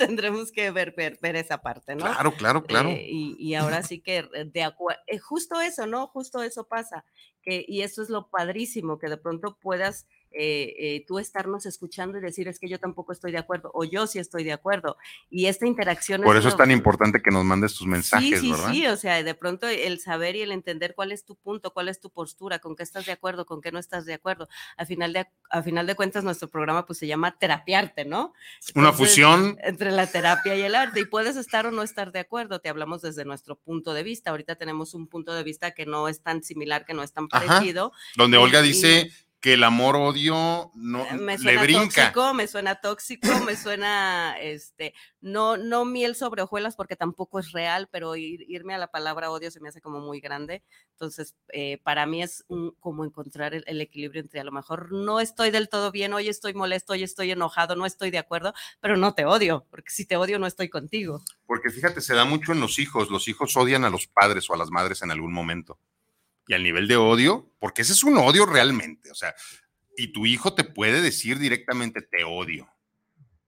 [0.00, 2.06] tendremos que ver, ver, ver, esa parte, ¿no?
[2.06, 2.88] Claro, claro, claro.
[2.88, 6.06] Eh, y, y, ahora sí que de acuerdo, eh, justo eso, ¿no?
[6.06, 7.04] Justo eso pasa.
[7.42, 12.18] Que, y eso es lo padrísimo, que de pronto puedas eh, eh, tú estarnos escuchando
[12.18, 14.96] y decir es que yo tampoco estoy de acuerdo o yo sí estoy de acuerdo.
[15.28, 16.22] Y esta interacción...
[16.22, 19.22] Por eso es tan importante que nos mandes tus mensajes, sí, sí, Sí, o sea,
[19.22, 22.58] de pronto el saber y el entender cuál es tu punto, cuál es tu postura,
[22.58, 24.48] con qué estás de acuerdo, con qué no estás de acuerdo.
[24.76, 28.32] Al final de, a final de cuentas, nuestro programa pues se llama terapiarte, ¿no?
[28.74, 29.58] Una fusión.
[29.62, 31.00] Entre la terapia y el arte.
[31.00, 34.30] Y puedes estar o no estar de acuerdo, te hablamos desde nuestro punto de vista.
[34.30, 37.28] Ahorita tenemos un punto de vista que no es tan similar, que no es tan
[37.28, 37.92] parecido.
[38.16, 39.10] donde Olga dice
[39.40, 42.12] que el amor-odio no eh, me suena le brinca.
[42.12, 47.52] Tóxico, me suena tóxico, me suena, este, no, no miel sobre hojuelas porque tampoco es
[47.52, 50.62] real, pero irme a la palabra odio se me hace como muy grande.
[50.92, 52.44] Entonces, eh, para mí es
[52.80, 56.52] como encontrar el, equilibrio entre a lo mejor no estoy del todo bien, hoy estoy
[56.52, 60.16] molesto, hoy estoy enojado, no estoy de acuerdo, pero no te odio, porque si te
[60.16, 61.22] odio no estoy contigo.
[61.46, 64.54] Porque fíjate, se da mucho en los hijos, los hijos odian a los padres o
[64.54, 65.78] a las madres en algún momento
[66.50, 69.36] y al nivel de odio, porque ese es un odio realmente, o sea,
[69.96, 72.68] y tu hijo te puede decir directamente, te odio.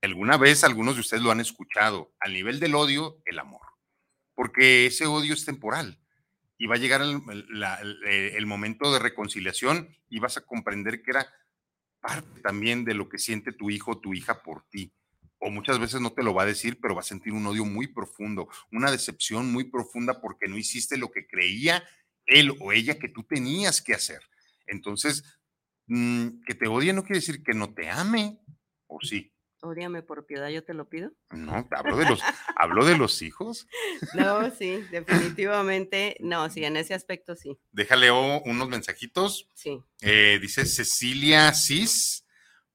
[0.01, 3.59] Alguna vez algunos de ustedes lo han escuchado, al nivel del odio, el amor,
[4.35, 5.99] porque ese odio es temporal
[6.57, 11.27] y va a llegar el, momento de reconciliación y vas a comprender que era
[11.99, 14.93] parte también de lo que siente tu hijo o tu hija por ti
[15.45, 17.65] o muchas veces no te lo va a decir, pero va a sentir un odio
[17.65, 21.83] muy profundo, una decepción muy profunda porque no hiciste lo que creía
[22.25, 24.21] él o ella que tú tenías que hacer.
[24.67, 25.23] Entonces,
[25.87, 28.39] mm, que te odie no quiere decir que no te ame,
[28.87, 29.33] ¿o sí?
[29.61, 31.13] Ódiame por piedad, yo te lo pido.
[31.29, 32.21] No, hablo de los,
[32.57, 33.67] hablo de los hijos.
[34.13, 37.57] No, sí, definitivamente, no, sí, en ese aspecto sí.
[37.71, 39.49] Déjale unos mensajitos.
[39.53, 39.81] Sí.
[40.01, 42.25] Eh, dice Cecilia Cis,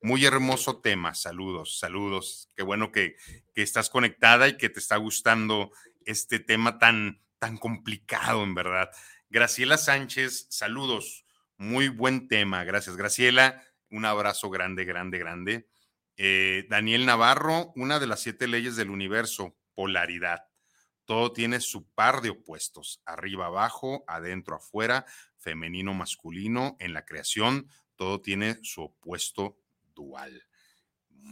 [0.01, 2.51] muy hermoso tema, saludos, saludos.
[2.57, 3.17] Qué bueno que,
[3.55, 5.71] que estás conectada y que te está gustando
[6.07, 8.91] este tema tan, tan complicado, en verdad.
[9.31, 11.27] Graciela Sánchez, saludos,
[11.59, 15.69] muy buen tema, gracias Graciela, un abrazo grande, grande, grande.
[16.17, 20.45] Eh, Daniel Navarro, una de las siete leyes del universo, polaridad.
[21.05, 25.05] Todo tiene su par de opuestos, arriba, abajo, adentro, afuera,
[25.37, 29.59] femenino, masculino, en la creación, todo tiene su opuesto
[29.95, 30.43] dual.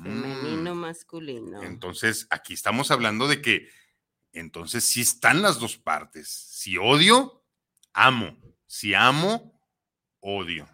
[0.02, 0.78] Femenino, mm.
[0.78, 1.62] masculino.
[1.62, 3.70] Entonces, aquí estamos hablando de que,
[4.32, 6.28] entonces, sí están las dos partes.
[6.28, 7.45] Si odio,
[7.96, 8.36] amo.
[8.66, 9.60] Si amo,
[10.20, 10.68] odio.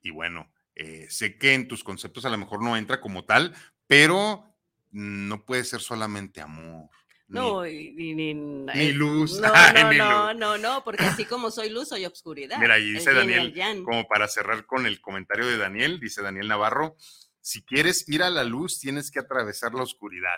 [0.00, 3.54] Y bueno, eh, sé que en tus conceptos a lo mejor no entra como tal,
[3.86, 4.56] pero
[4.90, 6.88] no puede ser solamente amor.
[7.28, 9.40] No, ni, ni, luz.
[9.40, 9.52] No,
[9.94, 12.58] no, no, no, porque así como soy luz, soy obscuridad.
[12.58, 13.54] Mira, ahí dice Daniel,
[13.84, 16.94] como para cerrar con el comentario de Daniel, dice Daniel Navarro,
[17.40, 20.36] si quieres ir a la luz, tienes que atravesar la oscuridad.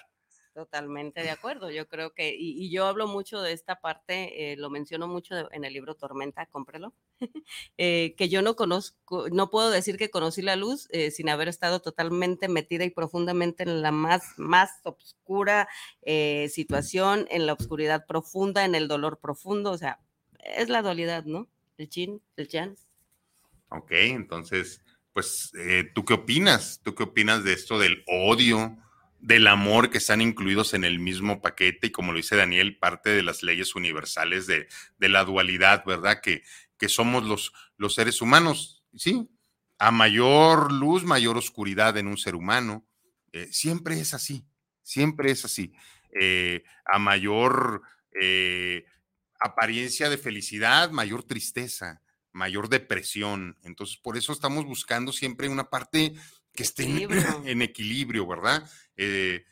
[0.55, 1.73] Totalmente de acuerdo.
[1.73, 5.65] Yo creo que, y, yo hablo mucho de esta parte, eh, lo menciono mucho en
[5.65, 6.95] el libro Tormenta, cómprelo,
[7.77, 11.49] eh, que yo no conozco, no puedo decir que conocí la luz eh, sin haber
[11.49, 15.69] estado totalmente metida y profundamente en la más, más oscura
[16.49, 19.73] situación, en la oscuridad profunda, en el dolor profundo.
[19.73, 19.99] O sea,
[20.39, 21.49] es la dualidad, ¿no?
[21.79, 22.77] El chin, el chan.
[23.71, 24.81] Ok, entonces,
[25.13, 25.51] pues,
[25.97, 26.81] ¿tú qué opinas?
[26.85, 28.79] ¿Tú qué opinas de esto del odio?
[29.25, 33.09] Del amor que están incluidos en el mismo paquete y como lo dice Daniel, parte
[33.09, 34.69] de las leyes universales de,
[34.99, 36.21] la dualidad, ¿verdad?
[36.21, 36.43] Que,
[36.77, 39.27] que somos los, los seres humanos, ¿sí?
[39.79, 42.87] A mayor luz, mayor oscuridad en un ser humano.
[43.33, 44.45] Eh, siempre es así,
[44.83, 45.73] siempre es así.
[46.21, 47.81] Eh, a mayor
[48.21, 48.85] eh,
[49.41, 53.57] apariencia de felicidad, mayor tristeza, mayor depresión.
[53.63, 56.13] Entonces, por eso estamos buscando siempre una parte
[56.55, 56.85] que esté
[57.45, 58.69] en, equilibrio, ¿verdad?
[58.97, 59.45] Eh,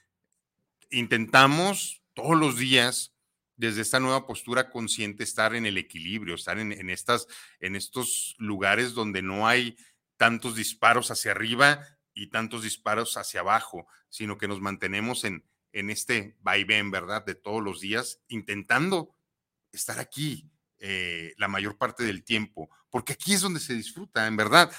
[0.91, 3.15] intentamos todos los días,
[3.57, 7.27] desde esta nueva postura consciente, estar en el equilibrio, estar en, estas,
[7.61, 9.77] en estos lugares donde no hay
[10.17, 15.91] tantos disparos hacia arriba y tantos disparos hacia abajo, sino que nos mantenemos en, en
[15.91, 17.25] este vaivén, ¿verdad?
[17.25, 19.15] De todos los días, intentando
[19.71, 24.37] estar aquí eh, la mayor parte del tiempo, porque aquí es donde se disfruta, en
[24.37, 24.73] verdad.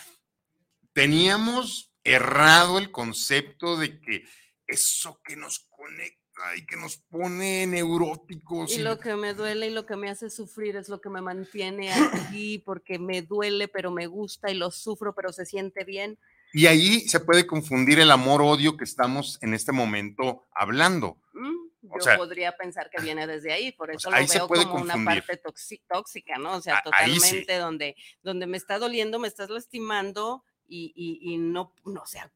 [0.91, 4.23] Teníamos errado el concepto de que
[4.67, 6.23] eso que nos conecta
[6.57, 8.71] y que nos pone neuróticos.
[8.71, 11.21] Y, lo que me duele y lo que me hace sufrir es lo que me
[11.21, 16.17] mantiene aquí porque me duele, pero me gusta y lo sufro, pero se siente bien.
[16.53, 21.17] Y ahí se puede confundir el amor-odio que estamos en este momento hablando.
[21.33, 25.41] Mm, yo podría pensar que viene desde ahí, por eso lo veo como una parte
[25.87, 26.57] tóxica, ¿no?
[26.57, 32.31] O sea, totalmente donde, donde me está doliendo, me estás lastimando y, no, no, sea,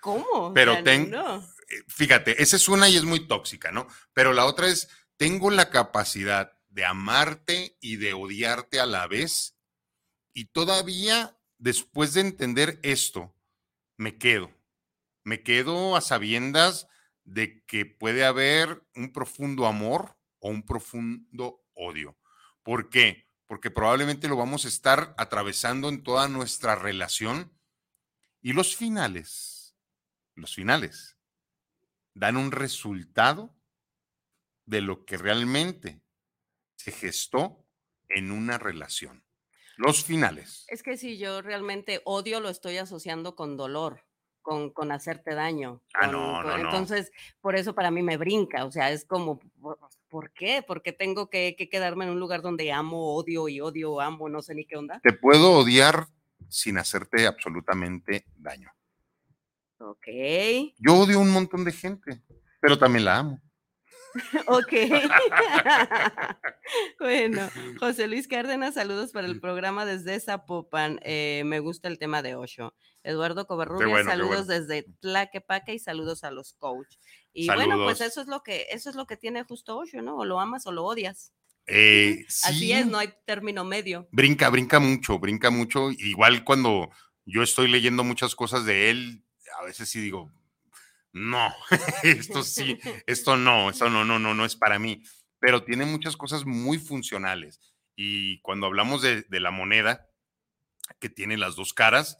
[0.00, 0.52] ¿cómo?
[0.54, 1.18] Pero tengo,
[1.68, 3.86] eh, fíjate, esa es una y es muy tóxica, ¿no?
[4.12, 9.56] Pero la otra es, tengo la capacidad de amarte y de odiarte a la vez
[10.32, 13.34] y todavía después de entender esto,
[13.96, 14.50] me quedo,
[15.24, 16.88] me quedo a sabiendas
[17.24, 22.16] de que puede haber un profundo amor o un profundo odio.
[22.62, 23.26] ¿Por qué?
[23.46, 27.55] Porque probablemente lo vamos a estar atravesando en toda nuestra relación
[28.46, 29.74] y los finales,
[30.36, 31.18] los finales,
[32.14, 33.56] dan un resultado
[34.66, 36.00] de lo que realmente
[36.76, 37.66] se gestó
[38.08, 39.24] en una relación.
[39.76, 40.64] Los finales.
[40.68, 44.04] Es que si yo realmente odio, lo estoy asociando con dolor,
[44.42, 45.82] con, con hacerte daño.
[45.94, 48.64] ah, no, no, Entonces, por eso para mí me brinca.
[48.64, 49.40] O sea, es como,
[50.08, 50.62] ¿por qué?
[50.62, 54.28] ¿Por qué tengo que, que quedarme en un lugar donde amo, odio y odio, amo,
[54.28, 55.00] no sé ni qué onda?
[55.02, 56.06] Te puedo odiar
[56.48, 58.70] sin hacerte absolutamente daño.
[59.78, 60.06] Ok.
[60.78, 62.22] Yo odio a un montón de gente,
[62.60, 63.40] pero también la amo.
[64.46, 64.72] ok.
[67.00, 70.98] bueno, José Luis Cárdenas, saludos para el programa desde Zapopan.
[71.02, 72.74] Eh, me gusta el tema de Osho.
[73.02, 76.96] Eduardo Covarrubias, saludos desde Tlaquepaque y saludos a los coach.
[77.32, 80.16] Y bueno, pues eso es lo que eso es lo que tiene justo Osho, ¿no?
[80.16, 81.32] O lo amas o lo odias.
[81.66, 84.08] Eh, Así es, no hay término medio.
[84.12, 85.90] Brinca, brinca mucho, brinca mucho.
[85.90, 86.90] Igual cuando
[87.24, 89.24] yo estoy leyendo muchas cosas de él,
[89.60, 90.32] a veces sí digo,
[91.12, 91.52] no,
[92.02, 95.02] esto sí, esto no, esto no, no, no, no es para mí,
[95.38, 97.60] pero tiene muchas cosas muy funcionales.
[97.96, 100.10] Y cuando hablamos de, de la moneda,
[101.00, 102.18] que tiene las dos caras,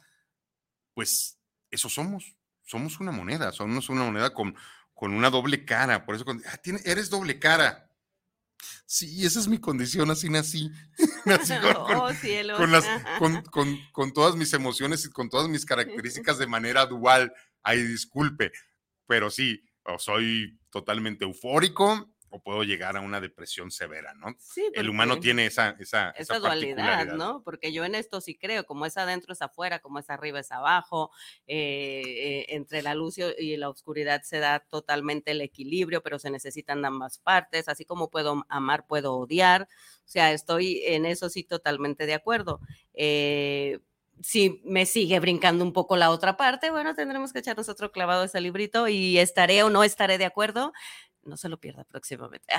[0.95, 1.39] pues
[1.71, 4.57] eso somos, somos una moneda, somos una moneda con,
[4.95, 7.86] con una doble cara, por eso ah, tiene, eres doble cara.
[8.87, 10.71] Sí, esa es mi condición, así nací.
[11.77, 12.11] oh,
[13.19, 17.33] con, con, con, todas mis emociones y con todas mis características de manera dual.
[17.63, 18.53] Ay, disculpe,
[19.07, 19.65] pero sí,
[19.99, 24.37] soy totalmente eufórico, o puedo llegar a una depresión severa, ¿no?
[24.39, 27.43] Sí, el humano tiene esa, esa, esa, dualidad, ¿no?
[27.43, 30.53] Porque yo en esto sí creo, como es adentro es afuera, como es arriba es
[30.53, 31.11] abajo,
[31.47, 36.31] eh, eh, entre la luz y la oscuridad se da totalmente el equilibrio, pero se
[36.31, 39.69] necesitan ambas partes, así como puedo amar, puedo odiar,
[40.05, 42.61] o sea, estoy en eso sí totalmente de acuerdo.
[42.95, 43.81] Eh,
[44.23, 48.23] si me sigue brincando un poco la otra parte, bueno, tendremos que echarnos otro clavado
[48.23, 50.73] a ese librito y estaré o no estaré de acuerdo
[51.27, 52.55] no se lo pierda próximamente.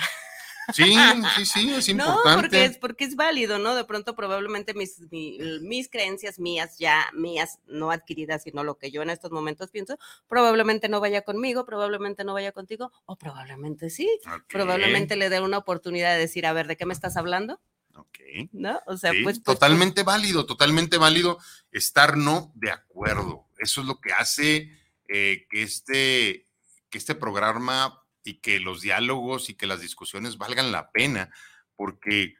[0.74, 0.96] Sí,
[1.38, 2.30] sí, sí, es importante.
[2.30, 3.76] No, porque es, porque es válido, ¿no?
[3.76, 9.02] De pronto probablemente mis, mis, creencias mías, ya mías, no adquiridas, sino lo que yo
[9.02, 9.98] en estos momentos pienso,
[10.28, 14.10] probablemente no vaya conmigo, probablemente no vaya contigo, o probablemente sí.
[14.50, 17.60] Probablemente le dé una oportunidad de decir, a ver, ¿de qué me estás hablando?
[17.96, 18.20] Ok.
[18.52, 18.80] ¿No?
[18.86, 21.40] O sea, pues, pues, pues Totalmente válido, totalmente válido
[21.72, 23.48] estar no de acuerdo.
[23.58, 24.72] Eso es lo que hace
[25.08, 26.48] eh, que, este,
[26.90, 31.32] que este programa y que los diálogos y que las discusiones valgan la pena,
[31.76, 32.36] porque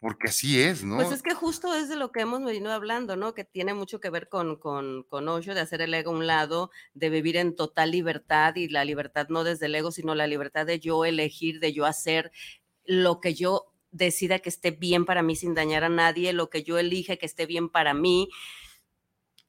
[0.00, 0.94] porque así es, ¿no?
[0.94, 3.34] Pues es que justo es de lo que hemos venido hablando, ¿no?
[3.34, 6.26] Que tiene mucho que ver con, con, con Osho, de hacer el ego a un
[6.28, 10.28] lado, de vivir en total libertad y la libertad no desde el ego, sino la
[10.28, 12.30] libertad de yo elegir, de yo hacer
[12.84, 16.62] lo que yo decida que esté bien para mí sin dañar a nadie, lo que
[16.62, 18.28] yo elige que esté bien para mí.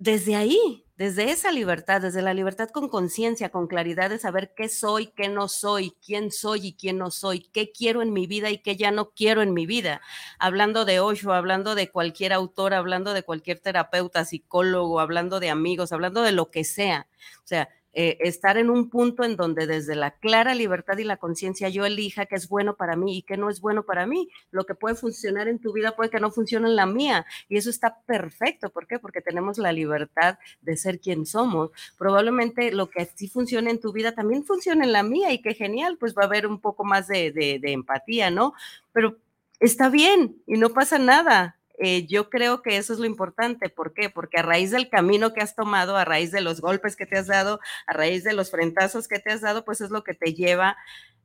[0.01, 4.69] Desde ahí, desde esa libertad, desde la libertad con conciencia, con claridad de saber qué
[4.69, 8.49] soy, qué no soy, quién soy y quién no soy, qué quiero en mi vida
[8.49, 9.99] y qué ya no quiero en mi vida.
[10.39, 15.91] Hablando de Osho, hablando de cualquier autor, hablando de cualquier terapeuta, psicólogo, hablando de amigos,
[15.91, 17.07] hablando de lo que sea.
[17.43, 21.17] O sea, eh, estar en un punto en donde desde la clara libertad y la
[21.17, 24.29] conciencia yo elija qué es bueno para mí y qué no es bueno para mí.
[24.51, 27.57] Lo que puede funcionar en tu vida puede que no funcione en la mía y
[27.57, 28.69] eso está perfecto.
[28.69, 28.99] ¿Por qué?
[28.99, 31.71] Porque tenemos la libertad de ser quien somos.
[31.97, 35.53] Probablemente lo que sí funcione en tu vida también funcione en la mía y qué
[35.53, 38.53] genial, pues va a haber un poco más de, de empatía, ¿no?
[38.93, 39.17] Pero
[39.59, 43.69] está bien y no pasa nada eh, yo creo que eso es lo importante.
[43.69, 44.09] ¿Por qué?
[44.09, 47.17] Porque a raíz del camino que has tomado, a raíz de los golpes que te
[47.17, 50.13] has dado, a raíz de los frentazos que te has dado, pues es lo que
[50.13, 50.77] te lleva,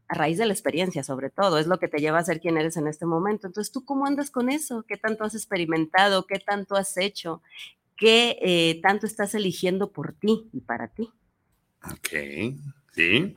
[0.09, 2.57] a raíz de la experiencia sobre todo, es lo que te lleva a ser quien
[2.59, 3.47] eres en este momento.
[3.47, 4.85] Entonces, ¿tú cómo andas con eso?
[4.87, 6.27] ¿Qué tanto has experimentado?
[6.27, 7.43] ¿Qué tanto has hecho?
[7.97, 11.11] ¿Qué eh, tanto estás eligiendo por ti y para ti?
[11.91, 12.59] Ok,
[12.93, 13.37] sí.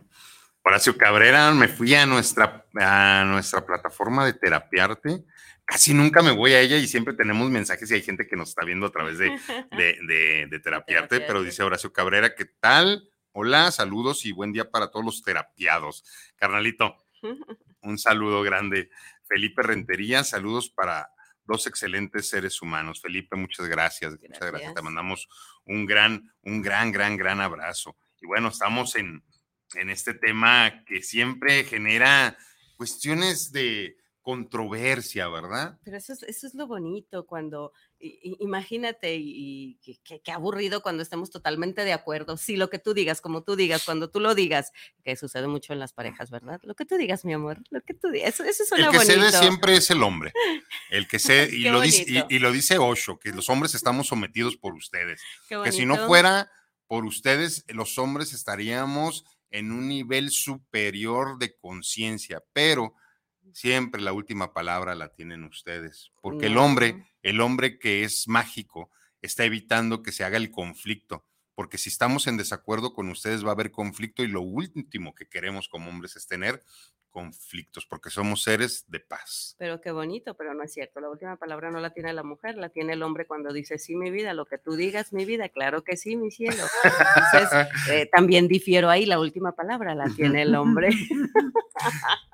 [0.68, 5.24] Horacio Cabrera, me fui a nuestra, a nuestra plataforma de Terapiarte
[5.68, 8.50] casi nunca me voy a ella y siempre tenemos mensajes y hay gente que nos
[8.50, 9.38] está viendo a través de,
[9.72, 13.10] de, de, Terapiarte, pero dice Horacio Cabrera, ¿qué tal?
[13.34, 16.06] Hola, saludos y buen día para todos los terapiados.
[16.38, 16.96] Carnalito,
[17.82, 18.90] un saludo grande.
[19.28, 21.12] Felipe Rentería, saludos para
[21.44, 23.02] dos excelentes seres humanos.
[23.02, 24.32] Felipe, muchas gracias, gracias.
[24.32, 24.74] muchas gracias.
[24.74, 25.28] Te mandamos
[25.66, 27.98] un gran, un gran, gran, gran abrazo.
[28.22, 29.22] Y bueno, estamos en,
[29.76, 32.38] en este tema que siempre genera
[32.78, 33.98] cuestiones de,
[34.28, 35.80] controversia, ¿verdad?
[35.86, 41.86] Pero eso es, eso es lo bonito cuando, imagínate, y, qué aburrido cuando estemos totalmente
[41.86, 42.36] de acuerdo.
[42.36, 45.72] Sí, lo que tú digas, como tú digas, cuando tú lo digas, que sucede mucho
[45.72, 46.60] en las parejas, ¿verdad?
[46.64, 49.02] Lo que tú digas, mi amor, lo que tú digas, eso, eso suena bonito.
[49.04, 50.34] El que cede siempre es el hombre.
[50.90, 54.58] El que cede, y, lo dice, y, lo dice Osho, que los hombres estamos sometidos
[54.58, 55.22] por ustedes.
[55.48, 56.52] Que si no fuera
[56.88, 62.96] por ustedes, los hombres estaríamos en un nivel superior de conciencia, pero
[63.54, 68.92] Siempre la última palabra la tienen ustedes, porque el hombre, el hombre que es mágico,
[69.22, 71.26] está evitando que se haga el conflicto,
[71.56, 75.28] porque si estamos en desacuerdo con ustedes va a haber conflicto y lo último que
[75.28, 76.64] queremos como hombres es tener
[77.18, 79.56] conflictos, porque somos seres de paz.
[79.58, 81.00] Pero qué bonito, pero no es cierto.
[81.00, 83.96] La última palabra no la tiene la mujer, la tiene el hombre cuando dice, sí,
[83.96, 86.64] mi vida, lo que tú digas, mi vida, claro que sí, mi cielo.
[86.84, 90.90] Entonces, eh, también difiero ahí, la última palabra la tiene el hombre.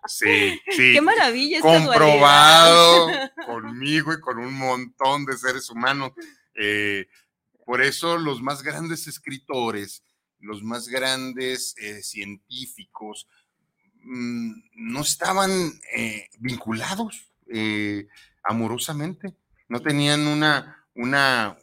[0.05, 0.93] Sí, sí.
[0.93, 1.61] Qué maravilla.
[1.61, 3.07] Comprobado
[3.45, 6.11] conmigo y con un montón de seres humanos.
[6.55, 7.07] Eh,
[7.65, 10.03] por eso los más grandes escritores,
[10.39, 13.27] los más grandes eh, científicos,
[14.03, 15.51] Mm, no estaban
[15.95, 18.07] eh, vinculados eh,
[18.43, 19.35] amorosamente,
[19.69, 21.57] no tenían una, una,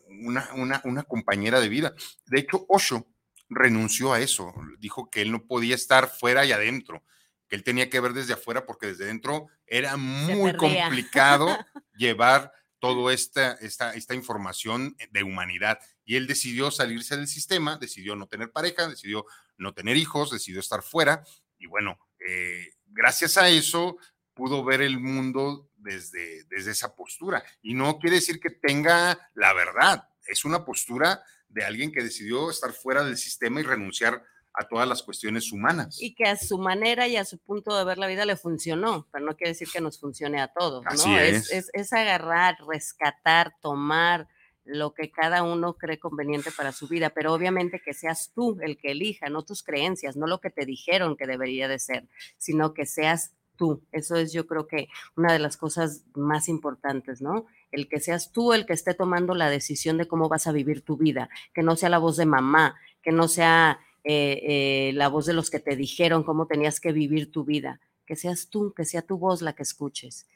[0.54, 1.94] una, una, compañera de vida.
[2.26, 3.06] De hecho, Osho
[3.48, 4.54] renunció a eso.
[4.78, 7.04] Dijo que él no podía estar fuera y adentro,
[7.48, 11.48] que él tenía que ver desde afuera porque desde dentro era muy complicado
[11.96, 15.78] llevar toda esta, esta, esta información de humanidad.
[16.04, 19.26] Y él decidió salirse del sistema, decidió no tener pareja, decidió
[19.58, 21.22] no tener hijos, decidió estar fuera.
[21.60, 21.96] Y bueno,
[22.26, 23.96] eh, gracias a eso
[24.34, 27.44] pudo ver el mundo desde, desde esa postura.
[27.62, 32.50] Y no quiere decir que tenga la verdad, es una postura de alguien que decidió
[32.50, 34.22] estar fuera del sistema y renunciar
[34.54, 36.00] a todas las cuestiones humanas.
[36.00, 39.08] Y que a su manera y a su punto de ver la vida le funcionó,
[39.12, 41.18] pero no quiere decir que nos funcione a todos, ¿no?
[41.18, 41.50] Es.
[41.50, 44.26] Es, es, agarrar, rescatar, tomar
[44.64, 48.76] lo que cada uno cree conveniente para su vida, pero obviamente que seas tú el
[48.78, 52.74] que elija, no tus creencias, no lo que te dijeron que debería de ser, sino
[52.74, 53.82] que seas tú.
[53.92, 57.46] Eso es yo creo que una de las cosas más importantes, ¿no?
[57.70, 60.82] El que seas tú el que esté tomando la decisión de cómo vas a vivir
[60.82, 65.08] tu vida, que no sea la voz de mamá, que no sea eh, eh, la
[65.08, 68.72] voz de los que te dijeron cómo tenías que vivir tu vida, que seas tú,
[68.74, 70.26] que sea tu voz la que escuches.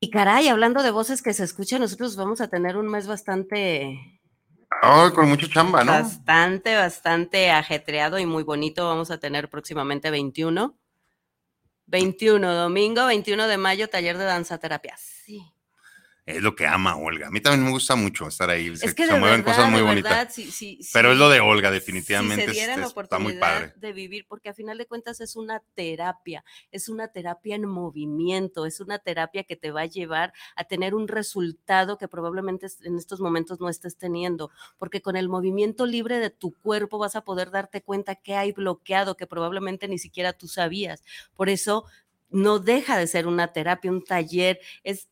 [0.00, 4.20] Y caray, hablando de voces que se escuchan, nosotros vamos a tener un mes bastante...
[5.14, 5.92] con mucha chamba, ¿no?
[5.92, 8.86] Bastante, bastante ajetreado y muy bonito.
[8.86, 10.78] Vamos a tener próximamente 21
[11.90, 14.94] 21, domingo 21 de mayo, taller de danza terapia.
[14.98, 15.42] Sí
[16.28, 17.28] es lo que ama Olga.
[17.28, 18.76] A mí también me gusta mucho estar ahí.
[18.76, 20.36] Se, mueven cosas muy bonitas.
[20.92, 22.44] Pero es lo de Olga, definitivamente.
[22.44, 26.44] Si se diera la oportunidad de vivir, porque a final de cuentas es una terapia,
[26.70, 30.94] es una terapia en movimiento, es una terapia que te va a llevar a tener
[30.94, 36.18] un resultado que probablemente en estos momentos no estés teniendo, porque con el movimiento libre
[36.18, 40.34] de tu cuerpo vas a poder darte cuenta que hay bloqueado, que probablemente ni siquiera
[40.34, 41.02] tú sabías.
[41.34, 41.86] Por eso
[42.28, 45.08] no deja de ser una terapia, un taller, es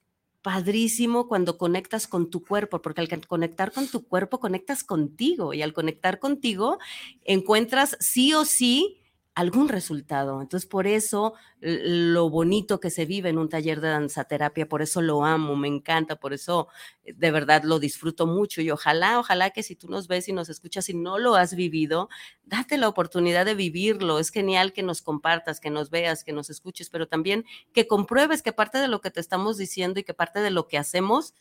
[0.47, 5.63] padrísimo cuando conectas con tu cuerpo, porque al conectar con tu cuerpo conectas contigo y
[5.63, 6.79] al conectar contigo
[7.25, 9.01] encuentras sí o sí
[9.37, 10.41] algún resultado.
[10.41, 15.03] Entonces, por eso lo bonito que se vive en un taller de danzaterapia, por eso
[15.03, 16.69] lo amo, me encanta, por eso
[17.05, 20.33] eh, de verdad lo disfruto mucho y ojalá, ojalá que si tú nos ves y
[20.33, 22.09] nos escuchas y no lo has vivido,
[22.45, 24.19] date la oportunidad de vivirlo.
[24.19, 28.41] Es genial que nos compartas, que nos veas, que nos escuches, pero también que compruebes
[28.41, 31.35] que parte de lo que te estamos diciendo y que parte de lo que hacemos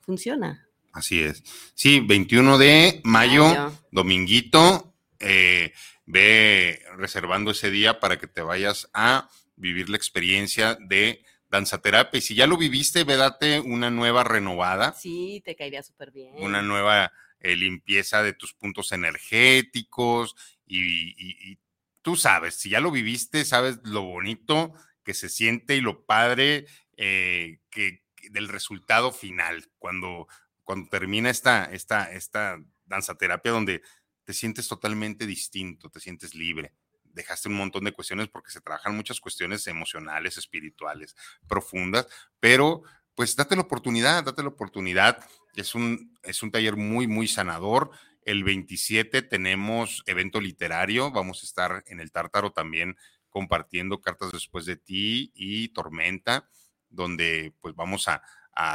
[0.00, 0.68] funciona.
[0.92, 1.42] Así es.
[1.74, 4.93] Sí, 21 de mayo, dominguito.
[5.24, 5.72] Eh,
[6.06, 12.18] ve reservando ese día para que te vayas a vivir la experiencia de danzaterapia.
[12.18, 14.92] Y si ya lo viviste, ve date una nueva renovada.
[14.92, 16.34] Sí, te caería súper bien.
[16.36, 20.34] Una nueva eh, limpieza de tus puntos energéticos
[20.66, 21.58] y,
[22.02, 24.72] tú sabes, si ya lo viviste, sabes lo bonito
[25.04, 26.66] que se siente y lo padre
[26.96, 30.26] eh, que, del resultado final cuando,
[30.62, 33.82] cuando termina esta, esta, esta danzaterapia donde
[34.24, 36.72] te sientes totalmente distinto, te sientes libre.
[37.04, 41.14] Dejaste un montón de cuestiones porque se trabajan muchas cuestiones emocionales, espirituales,
[41.46, 42.08] profundas,
[42.40, 42.82] pero
[43.14, 45.24] pues date la oportunidad, date la oportunidad.
[45.54, 47.90] Es un, es un taller muy, muy sanador.
[48.24, 52.96] El 27 tenemos evento literario, vamos a estar en el Tártaro también
[53.28, 56.48] compartiendo cartas después de ti y Tormenta,
[56.88, 58.22] donde pues vamos a,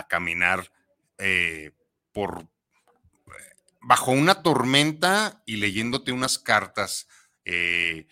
[0.10, 0.70] caminar
[1.18, 1.72] eh,
[2.12, 2.46] por,
[3.82, 7.08] bajo una tormenta y leyéndote unas cartas
[7.46, 8.08] eh,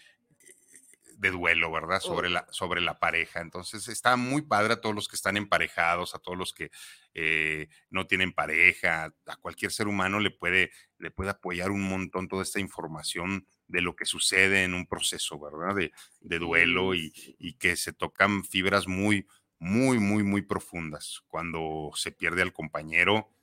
[1.17, 1.99] de duelo, ¿verdad?
[1.99, 3.41] Sobre, la, sobre la pareja.
[3.41, 6.69] Entonces está muy padre a todos los que están emparejados, a todos los que
[7.15, 12.27] eh, no tienen pareja, a cualquier ser humano le puede, le puede apoyar un montón
[12.27, 15.75] toda esta información de lo que sucede en un proceso, ¿verdad?
[15.75, 15.91] De,
[16.21, 19.27] de duelo y, y que se tocan fibras muy,
[19.59, 23.33] muy, muy, muy profundas cuando se pierde al compañero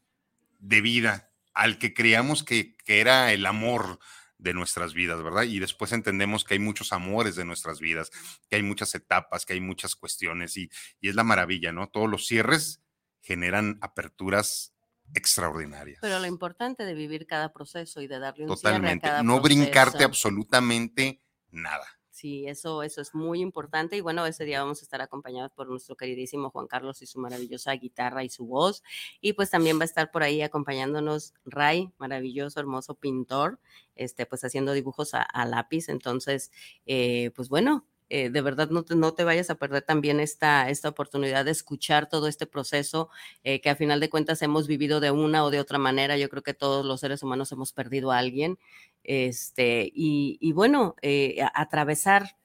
[0.60, 3.98] de vida, al que creíamos que, era el amor
[4.36, 5.44] de nuestras vidas, ¿verdad?
[5.44, 8.10] Y después entendemos que hay muchos amores de nuestras vidas,
[8.50, 10.68] que hay muchas etapas, que hay muchas cuestiones y,
[11.00, 11.88] es la maravilla, ¿no?
[11.88, 12.82] Todos los cierres
[13.22, 14.74] generan aperturas
[15.14, 15.98] extraordinarias.
[16.02, 19.08] Pero lo importante de vivir cada proceso y de darle un Totalmente.
[19.22, 21.86] no brincarte absolutamente nada.
[22.14, 23.96] Sí, eso, eso es muy importante.
[23.96, 27.18] Y bueno, ese día vamos a estar acompañados por nuestro queridísimo Juan Carlos y su
[27.18, 28.84] maravillosa guitarra y su voz.
[29.20, 33.58] Y pues también va a estar por ahí acompañándonos Ray, maravilloso, hermoso pintor,
[33.96, 35.88] este, pues haciendo dibujos a, lápiz.
[35.88, 36.52] Entonces,
[36.86, 37.84] eh, pues bueno,
[38.16, 41.50] eh, de verdad no te, no te, vayas a perder también esta, esta oportunidad de
[41.50, 43.10] escuchar todo este proceso
[43.42, 46.16] eh, que a final de cuentas hemos vivido de una o de otra manera.
[46.16, 48.56] Yo creo que todos los seres humanos hemos perdido a alguien
[49.02, 52.36] este, y, bueno, eh, atravesar,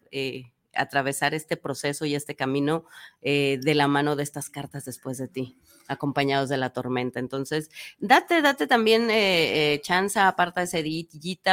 [0.80, 2.86] atravesar este proceso y este camino
[3.22, 5.58] eh, de la mano de estas cartas después de ti,
[5.88, 7.20] acompañados de la tormenta.
[7.20, 7.70] Entonces,
[8.00, 11.06] date, date también eh, eh chance, aparte de ese día,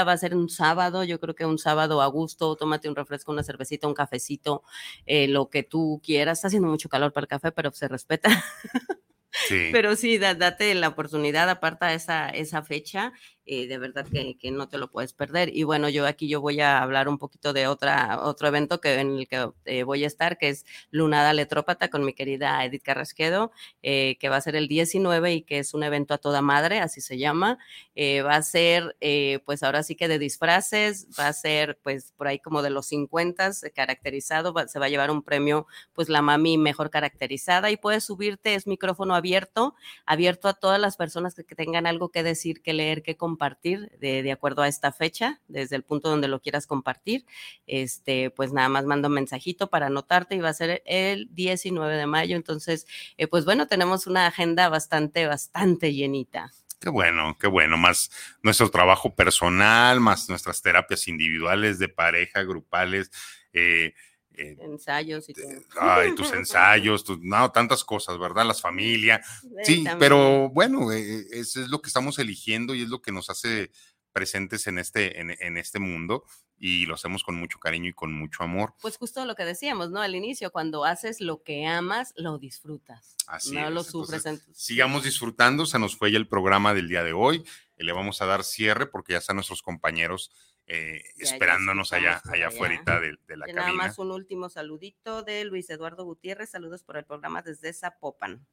[0.04, 3.32] va a ser un sábado, yo creo que un sábado a gusto, tómate un refresco,
[3.32, 4.62] una cervecita, un cafecito,
[5.06, 6.38] eh, lo que tú quieras.
[6.38, 8.28] Está haciendo mucho calor para el café, pero se respeta.
[9.48, 13.12] Pero sí, date la oportunidad, aparta esa, esa fecha
[13.48, 15.54] eh, de verdad que, que, no te lo puedes perder.
[15.54, 18.94] Y bueno, yo aquí yo voy a hablar un poquito de otra, otro evento que,
[18.98, 22.82] en el que eh, voy a estar, que es Lunada Letrópata con mi querida Edith
[22.82, 23.52] Carrasquedo,
[23.84, 26.80] eh, que va a ser el 19 y que es un evento a toda madre,
[26.80, 27.58] así se llama.
[27.96, 28.96] va a ser,
[29.44, 32.86] pues ahora sí que de disfraces, va a ser pues por ahí como de los
[32.86, 38.04] 50 caracterizado, se va a llevar un premio, pues la mami mejor caracterizada y puedes
[38.04, 39.74] subirte, es micrófono abierto,
[40.04, 43.35] abierto a todas las personas que, que tengan algo que decir, que leer, que compartir
[43.36, 47.26] compartir de, de, acuerdo a esta fecha, desde el punto donde lo quieras compartir.
[47.66, 51.96] Este, pues nada más mando un mensajito para anotarte y va a ser el 19
[51.96, 52.34] de mayo.
[52.34, 52.86] Entonces,
[53.18, 56.50] eh, pues bueno, tenemos una agenda bastante, bastante llenita.
[56.80, 57.76] Qué bueno, qué bueno.
[57.76, 58.10] Más
[58.42, 63.10] nuestro trabajo personal, más nuestras terapias individuales, de pareja, grupales.
[63.52, 63.92] Eh,
[64.36, 65.34] eh, ensayos y
[65.80, 68.46] Ay, tus ensayos, no, tantas cosas, ¿verdad?
[68.46, 69.26] Las familias.
[69.64, 73.30] Sí, pero bueno, eh, eso es lo que estamos eligiendo y es lo que nos
[73.30, 73.70] hace
[74.12, 76.24] presentes en este, en, este mundo
[76.56, 78.72] y lo hacemos con mucho cariño y con mucho amor.
[78.80, 80.00] Pues justo lo que decíamos, ¿no?
[80.00, 83.14] Al inicio, cuando haces lo que amas, lo disfrutas.
[83.26, 83.74] Así no es.
[83.74, 84.24] lo sufres.
[84.54, 87.44] Sigamos disfrutando, se nos fue ya el programa del día de hoy,
[87.76, 90.30] le vamos a dar cierre porque ya están nuestros compañeros
[90.68, 93.62] eh, esperándonos allá, allá afuera de, de, la cabina.
[93.62, 96.50] Nada más un último saludito de Luis Eduardo Gutiérrez.
[96.50, 98.44] Saludos por el programa desde Zapopan.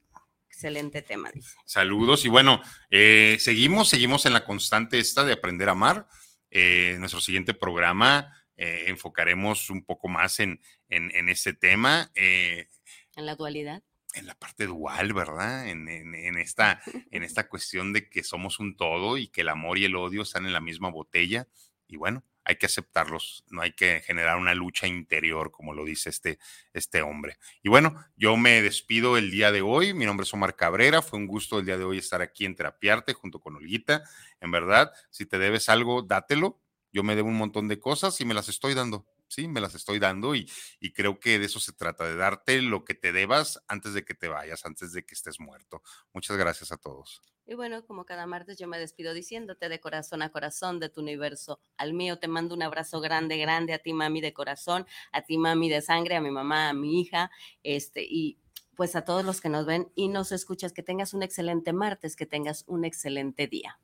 [0.47, 1.57] Excelente tema, dice.
[1.65, 2.61] Saludos y bueno,
[2.91, 6.07] eh, seguimos, seguimos en la constante esta de aprender a amar.
[6.51, 12.11] Eh, nuestro siguiente programa enfocaremos un poco más en, en, este tema.
[12.15, 12.67] en
[13.15, 13.83] la dualidad
[14.13, 15.67] en la parte dual, ¿verdad?
[15.67, 19.79] En, en, esta, en esta cuestión de que somos un todo y que el amor
[19.79, 21.47] y el odio están en la misma botella
[21.93, 26.09] y bueno, hay que aceptarlos, no hay que generar una lucha interior, como lo dice
[26.09, 26.39] este,
[26.73, 27.37] este hombre.
[27.61, 29.93] Y bueno, yo me despido el día de hoy.
[29.93, 31.03] Mi nombre es Omar Cabrera.
[31.03, 34.03] Fue un gusto el día de hoy estar aquí en Terapiarte junto con Olguita.
[34.41, 36.59] En verdad, si te debes algo, dátelo.
[36.91, 39.07] Yo me debo un montón de cosas y me las estoy dando.
[39.27, 42.61] Sí, me las estoy dando y, y creo que de eso se trata, de darte
[42.61, 45.83] lo que te debas antes de que te vayas, antes de que estés muerto.
[46.11, 47.32] Muchas gracias a todos.
[47.45, 51.01] Y bueno, como cada martes yo me despido diciéndote de corazón a corazón de tu
[51.01, 52.17] universo al mío.
[52.17, 55.81] Te mando un abrazo grande, grande a ti, mami, de corazón, a ti, mami, de
[55.81, 57.31] sangre, a mi mamá, a mi hija,
[57.63, 58.37] este, y
[58.75, 60.71] pues a todos los que nos ven y nos escuchas.
[60.71, 63.77] Que tengas un excelente martes, que tengas un excelente día.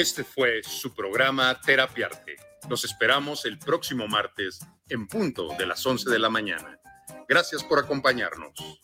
[0.00, 2.36] Este fue su programa Terapiarte.
[2.70, 6.80] Los esperamos el próximo martes en punto de las 11 de la mañana.
[7.28, 8.80] Gracias por acompañarnos.